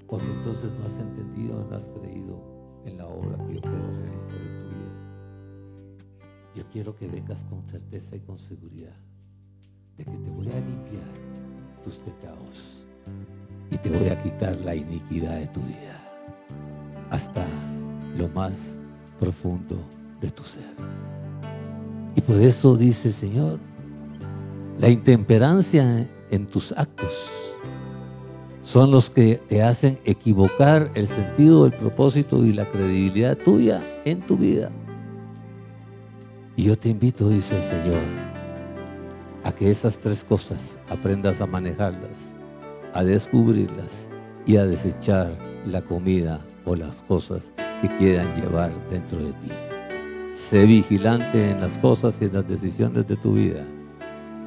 [0.09, 4.41] Porque entonces no has entendido, no has creído en la obra que yo quiero realizar
[4.41, 4.91] en tu vida.
[6.55, 8.97] Yo quiero que vengas con certeza y con seguridad
[9.99, 11.11] de que te voy a limpiar
[11.85, 12.83] tus pecados
[13.71, 16.05] y te voy a quitar la iniquidad de tu vida
[17.11, 17.45] hasta
[18.17, 18.53] lo más
[19.19, 19.77] profundo
[20.21, 20.69] de tu ser.
[22.15, 23.59] Y por eso dice Señor,
[24.79, 27.13] la intemperancia en tus actos
[28.63, 34.21] son los que te hacen equivocar el sentido, el propósito y la credibilidad tuya en
[34.27, 34.71] tu vida.
[36.55, 38.38] Y yo te invito, dice el Señor,
[39.49, 40.59] a que esas tres cosas
[40.91, 42.35] aprendas a manejarlas,
[42.93, 44.07] a descubrirlas
[44.47, 47.51] y a desechar la comida o las cosas
[47.81, 49.49] que quieran llevar dentro de ti.
[50.35, 53.65] Sé vigilante en las cosas y en las decisiones de tu vida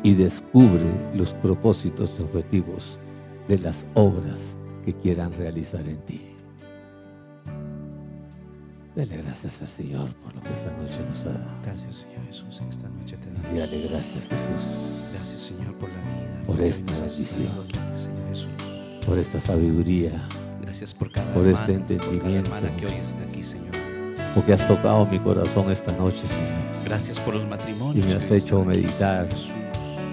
[0.03, 2.99] y descubre los propósitos y objetivos
[3.47, 4.55] de las obras
[4.85, 6.30] que quieran realizar en ti.
[8.95, 11.51] Dele gracias al Señor por lo que esta noche nos ha dado.
[11.63, 13.59] Gracias, Señor Jesús, en esta noche te Y damos.
[13.59, 14.63] dale gracias Jesús
[15.13, 16.43] Gracias, Señor, por la vida.
[16.45, 17.29] Por esta bendición.
[17.95, 19.05] Señor Jesús.
[19.05, 20.27] por esta sabiduría,
[20.61, 22.77] Gracias por cada Por este hermano, por cada entendimiento.
[22.77, 23.71] que hoy está aquí, Señor.
[24.35, 26.85] porque has tocado mi corazón esta noche, Señor.
[26.85, 28.05] Gracias por los matrimonios.
[28.05, 29.27] Y me has que hecho aquí, meditar.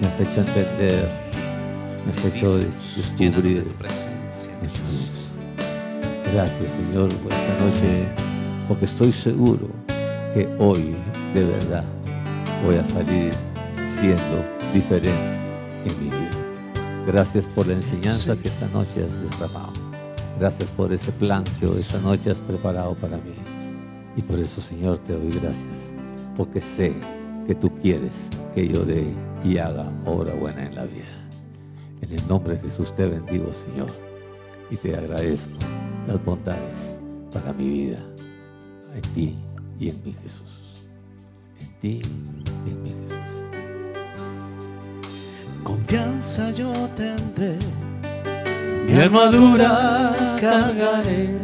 [0.00, 1.08] Me has hecho entender,
[2.06, 3.64] me has hecho llénanos de descubrir.
[3.68, 4.50] tu presencia.
[6.32, 8.08] Gracias, Señor, por esta noche,
[8.68, 9.66] porque estoy seguro
[10.34, 10.94] que hoy,
[11.34, 11.84] de verdad,
[12.64, 13.32] voy a salir
[13.98, 15.38] siendo diferente
[15.84, 16.30] en mi vida.
[17.06, 19.72] Gracias por la enseñanza que esta noche has derramado.
[20.38, 23.34] Gracias por ese plan que hoy esta noche has preparado para mí.
[24.16, 25.78] Y por eso, Señor, te doy gracias,
[26.36, 26.94] porque sé
[27.46, 28.12] que tú quieres
[28.54, 29.06] que yo dé
[29.42, 31.28] y haga obra buena en la vida.
[32.02, 33.88] En el nombre de Jesús te bendigo, Señor,
[34.70, 35.58] y te agradezco
[36.06, 36.98] las bondades
[37.32, 37.98] para mi vida,
[38.98, 39.38] en ti
[39.78, 40.88] y en mi Jesús.
[41.60, 42.02] En ti
[42.66, 43.08] y en mi Jesús.
[45.62, 47.58] Confianza yo tendré,
[48.86, 51.38] mi armadura cargaré.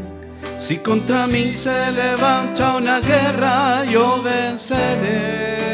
[0.59, 5.65] Si contra mí se levanta una guerra, yo venceré.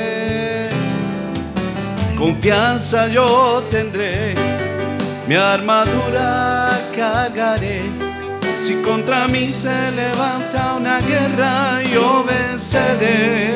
[2.17, 4.35] Confianza yo tendré,
[5.27, 8.00] mi armadura cargaré.
[8.71, 13.53] Si contra mí se levanta una guerra, yo venceré.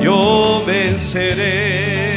[0.00, 2.16] Yo venceré.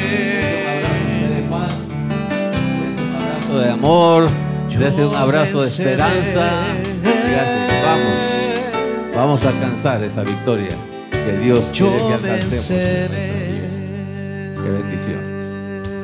[1.29, 4.25] de paz, un abrazo de amor,
[4.67, 6.63] desde un abrazo de esperanza.
[7.03, 9.15] Gracias, vamos.
[9.15, 10.75] Vamos a alcanzar esa victoria
[11.11, 13.11] que Dios quiere que alcancemos.
[14.55, 15.21] Qué bendición.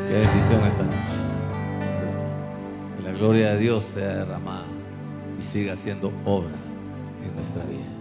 [0.09, 1.15] Qué bendición esta noche.
[2.97, 4.74] Que la gloria de Dios sea derramada
[5.55, 6.51] siga haciendo obra
[7.23, 7.94] en nuestra vida.